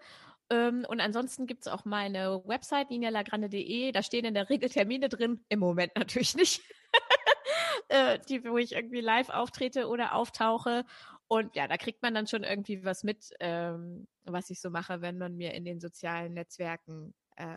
Ähm, 0.50 0.86
und 0.88 1.02
ansonsten 1.02 1.46
gibt's 1.46 1.68
auch 1.68 1.86
meine 1.86 2.42
Website, 2.46 2.90
ninjalagrande.de. 2.90 3.92
Da 3.92 4.02
stehen 4.02 4.26
in 4.26 4.34
der 4.34 4.50
Regel 4.50 4.70
Termine 4.70 5.10
drin. 5.10 5.44
Im 5.50 5.60
Moment 5.60 5.96
natürlich 5.96 6.36
nicht. 6.36 6.62
die, 8.30 8.44
wo 8.44 8.58
ich 8.58 8.74
irgendwie 8.74 9.02
live 9.02 9.30
auftrete 9.30 9.88
oder 9.88 10.16
auftauche. 10.16 10.86
Und 11.28 11.56
ja, 11.56 11.68
da 11.68 11.78
kriegt 11.78 12.02
man 12.02 12.14
dann 12.14 12.28
schon 12.28 12.44
irgendwie 12.44 12.84
was 12.84 13.04
mit, 13.04 13.32
ähm, 13.40 14.08
was 14.24 14.50
ich 14.50 14.60
so 14.60 14.70
mache, 14.70 15.02
wenn 15.02 15.18
man 15.18 15.36
mir 15.36 15.54
in 15.54 15.66
den 15.66 15.80
sozialen 15.80 16.34
Netzwerken 16.34 17.14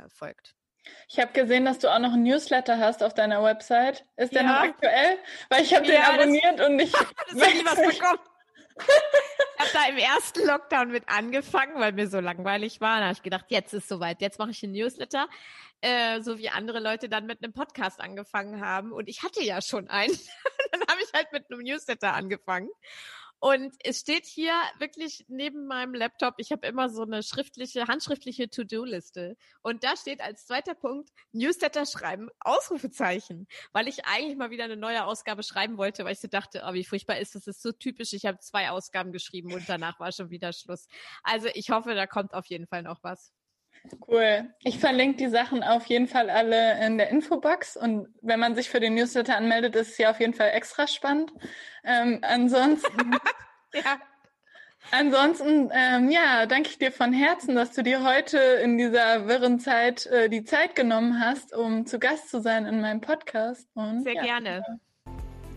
folgt. 0.09 0.58
Ich 1.09 1.19
habe 1.19 1.33
gesehen, 1.33 1.65
dass 1.65 1.79
du 1.79 1.89
auch 1.89 1.99
noch 1.99 2.13
ein 2.13 2.23
Newsletter 2.23 2.79
hast 2.79 3.03
auf 3.03 3.15
deiner 3.15 3.43
Website. 3.43 4.05
Ist 4.17 4.35
der 4.35 4.43
ja. 4.43 4.53
noch 4.53 4.61
aktuell? 4.61 5.19
Weil 5.49 5.63
ich 5.63 5.75
habe 5.75 5.87
ja, 5.87 6.13
den 6.13 6.21
abonniert 6.21 6.61
und 6.61 6.79
ich 6.79 6.93
das 7.33 7.35
nie 7.35 7.65
was 7.65 7.77
bekommen. 7.77 8.21
ich 8.79 9.61
habe 9.61 9.71
da 9.73 9.89
im 9.89 9.99
ersten 9.99 10.47
Lockdown 10.47 10.91
mit 10.91 11.09
angefangen, 11.09 11.81
weil 11.81 11.93
mir 11.93 12.09
so 12.09 12.21
langweilig 12.21 12.81
war. 12.81 12.99
Da 12.99 13.05
habe 13.07 13.13
ich 13.13 13.23
gedacht, 13.23 13.47
jetzt 13.49 13.73
ist 13.75 13.89
soweit, 13.89 14.21
jetzt 14.21 14.39
mache 14.39 14.51
ich 14.51 14.63
ein 14.63 14.73
Newsletter, 14.73 15.29
äh, 15.81 16.21
so 16.21 16.39
wie 16.39 16.49
andere 16.49 16.81
Leute 16.81 17.09
dann 17.09 17.27
mit 17.27 17.43
einem 17.43 17.53
Podcast 17.53 18.01
angefangen 18.01 18.61
haben. 18.61 18.93
Und 18.93 19.09
ich 19.09 19.23
hatte 19.23 19.43
ja 19.43 19.61
schon 19.63 19.89
einen. 19.89 20.17
dann 20.73 20.81
habe 20.89 21.01
ich 21.03 21.13
halt 21.13 21.33
mit 21.33 21.51
einem 21.51 21.63
Newsletter 21.63 22.15
angefangen. 22.15 22.69
Und 23.41 23.75
es 23.85 24.01
steht 24.01 24.27
hier 24.27 24.53
wirklich 24.79 25.25
neben 25.29 25.67
meinem 25.67 25.95
Laptop, 25.95 26.35
ich 26.39 26.51
habe 26.51 26.67
immer 26.67 26.89
so 26.89 27.03
eine 27.03 27.23
schriftliche, 27.23 27.87
handschriftliche 27.87 28.51
To-Do-Liste. 28.51 29.37
Und 29.63 29.85
da 29.85 29.97
steht 29.97 30.21
als 30.21 30.47
zweiter 30.47 30.75
Punkt 30.75 31.11
Newsletter 31.33 31.87
schreiben, 31.87 32.29
Ausrufezeichen. 32.41 33.47
Weil 33.73 33.87
ich 33.87 34.07
eigentlich 34.07 34.37
mal 34.37 34.51
wieder 34.51 34.65
eine 34.65 34.77
neue 34.77 35.05
Ausgabe 35.05 35.43
schreiben 35.43 35.79
wollte, 35.79 36.05
weil 36.05 36.13
ich 36.13 36.21
so 36.21 36.29
dachte, 36.29 36.65
oh, 36.67 36.73
wie 36.73 36.85
furchtbar 36.85 37.19
ist 37.19 37.35
das, 37.35 37.45
das 37.45 37.57
ist 37.57 37.63
so 37.63 37.73
typisch. 37.73 38.13
Ich 38.13 38.27
habe 38.27 38.39
zwei 38.41 38.71
Ausgaben 38.71 39.13
geschrieben 39.13 39.53
und 39.53 39.69
danach 39.69 40.01
war 40.01 40.11
schon 40.11 40.31
wieder 40.31 40.53
Schluss. 40.53 40.87
Also 41.23 41.49
ich 41.55 41.71
hoffe, 41.71 41.95
da 41.95 42.07
kommt 42.07 42.35
auf 42.35 42.47
jeden 42.47 42.67
Fall 42.67 42.83
noch 42.83 43.03
was. 43.03 43.33
Cool. 44.07 44.53
Ich 44.63 44.79
verlinke 44.79 45.19
die 45.19 45.29
Sachen 45.29 45.63
auf 45.63 45.87
jeden 45.87 46.07
Fall 46.07 46.31
alle 46.31 46.85
in 46.85 46.99
der 46.99 47.11
Infobox 47.11 47.77
und 47.77 48.09
wenn 48.23 48.41
man 48.41 48.55
sich 48.55 48.71
für 48.71 48.81
den 48.81 48.95
Newsletter 48.95 49.37
anmeldet, 49.37 49.77
ist 49.77 49.93
es 49.93 49.99
ja 49.99 50.11
auf 50.11 50.21
jeden 50.21 50.35
Fall 50.35 50.51
extra 50.51 50.87
spannend. 50.87 51.33
Ähm, 51.85 52.21
ansonsten, 52.23 52.91
ja. 53.75 53.99
ansonsten, 54.91 55.71
ähm, 55.73 56.11
ja, 56.11 56.47
danke 56.47 56.71
ich 56.71 56.79
dir 56.79 56.93
von 56.93 57.13
Herzen, 57.13 57.55
dass 57.55 57.73
du 57.73 57.83
dir 57.83 58.05
heute 58.05 58.39
in 58.39 58.79
dieser 58.79 59.27
wirren 59.29 59.61
Zeit 59.61 60.07
äh, 60.07 60.29
die 60.29 60.45
Zeit 60.45 60.75
genommen 60.75 61.21
hast, 61.21 61.55
um 61.55 61.87
zu 61.87 61.99
Gast 61.99 62.31
zu 62.31 62.41
sein 62.41 62.67
in 62.67 62.81
meinem 62.81 63.01
Podcast. 63.01 63.69
Und, 63.75 64.05
Sehr 64.05 64.15
ja, 64.15 64.23
gerne. 64.23 64.65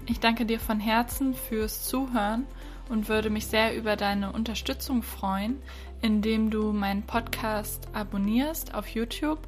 Ich 0.07 0.19
danke 0.19 0.45
dir 0.45 0.59
von 0.59 0.79
Herzen 0.79 1.33
fürs 1.33 1.87
Zuhören 1.87 2.45
und 2.89 3.07
würde 3.07 3.29
mich 3.29 3.47
sehr 3.47 3.75
über 3.75 3.95
deine 3.95 4.33
Unterstützung 4.33 5.01
freuen, 5.01 5.61
indem 6.01 6.49
du 6.49 6.73
meinen 6.73 7.03
Podcast 7.03 7.87
abonnierst 7.93 8.73
auf 8.73 8.87
YouTube 8.87 9.39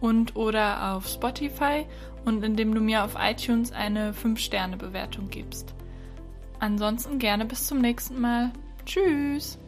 und 0.00 0.36
oder 0.36 0.94
auf 0.94 1.06
Spotify 1.06 1.86
und 2.24 2.44
indem 2.44 2.74
du 2.74 2.80
mir 2.80 3.04
auf 3.04 3.16
iTunes 3.18 3.72
eine 3.72 4.12
5-Sterne-Bewertung 4.12 5.30
gibst. 5.30 5.74
Ansonsten 6.60 7.18
gerne 7.18 7.44
bis 7.44 7.66
zum 7.66 7.80
nächsten 7.80 8.20
Mal. 8.20 8.52
Tschüss! 8.86 9.58